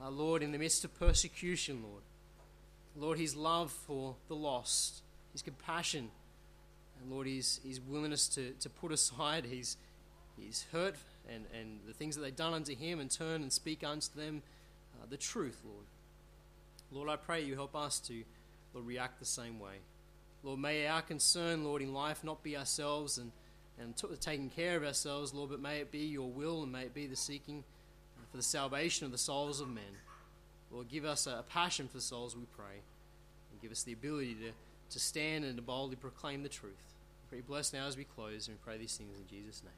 uh, 0.00 0.10
Lord, 0.10 0.44
in 0.44 0.52
the 0.52 0.58
midst 0.58 0.84
of 0.84 0.96
persecution, 0.96 1.82
Lord. 1.82 2.02
Lord, 2.94 3.18
his 3.18 3.34
love 3.34 3.72
for 3.72 4.14
the 4.28 4.36
lost, 4.36 5.02
his 5.32 5.42
compassion, 5.42 6.12
Lord, 7.10 7.26
his, 7.26 7.60
his 7.66 7.80
willingness 7.80 8.28
to, 8.30 8.52
to 8.60 8.68
put 8.68 8.92
aside 8.92 9.46
his, 9.46 9.76
his 10.38 10.64
hurt 10.72 10.96
and, 11.28 11.44
and 11.58 11.80
the 11.86 11.94
things 11.94 12.16
that 12.16 12.22
they've 12.22 12.34
done 12.34 12.54
unto 12.54 12.74
him 12.74 13.00
and 13.00 13.10
turn 13.10 13.42
and 13.42 13.52
speak 13.52 13.84
unto 13.84 14.08
them 14.14 14.42
uh, 15.00 15.06
the 15.08 15.16
truth, 15.16 15.58
Lord. 15.64 15.86
Lord, 16.92 17.08
I 17.08 17.16
pray 17.16 17.42
you 17.42 17.54
help 17.54 17.74
us 17.74 17.98
to, 18.00 18.22
Lord, 18.72 18.86
react 18.86 19.18
the 19.18 19.26
same 19.26 19.58
way. 19.58 19.74
Lord, 20.42 20.60
may 20.60 20.86
our 20.86 21.02
concern, 21.02 21.64
Lord, 21.64 21.82
in 21.82 21.94
life 21.94 22.22
not 22.22 22.42
be 22.42 22.56
ourselves 22.56 23.18
and, 23.18 23.32
and 23.80 23.96
t- 23.96 24.06
taking 24.20 24.50
care 24.50 24.76
of 24.76 24.84
ourselves, 24.84 25.32
Lord, 25.32 25.50
but 25.50 25.60
may 25.60 25.78
it 25.78 25.90
be 25.90 26.00
your 26.00 26.28
will 26.28 26.62
and 26.62 26.70
may 26.70 26.82
it 26.82 26.94
be 26.94 27.06
the 27.06 27.16
seeking 27.16 27.64
for 28.30 28.36
the 28.36 28.42
salvation 28.42 29.06
of 29.06 29.12
the 29.12 29.18
souls 29.18 29.60
of 29.60 29.68
men. 29.68 29.84
Lord, 30.70 30.88
give 30.88 31.04
us 31.04 31.26
a 31.26 31.44
passion 31.48 31.88
for 31.88 32.00
souls, 32.00 32.36
we 32.36 32.46
pray, 32.56 32.82
and 33.52 33.62
give 33.62 33.70
us 33.70 33.84
the 33.84 33.92
ability 33.92 34.34
to, 34.34 34.50
to 34.90 34.98
stand 34.98 35.44
and 35.44 35.56
to 35.56 35.62
boldly 35.62 35.96
proclaim 35.96 36.42
the 36.42 36.48
truth. 36.48 36.93
We 37.34 37.40
bless 37.40 37.72
now 37.72 37.86
as 37.86 37.96
we 37.96 38.04
close, 38.04 38.46
and 38.46 38.56
we 38.56 38.60
pray 38.62 38.78
these 38.78 38.96
things 38.96 39.18
in 39.18 39.26
Jesus' 39.26 39.64
name. 39.64 39.72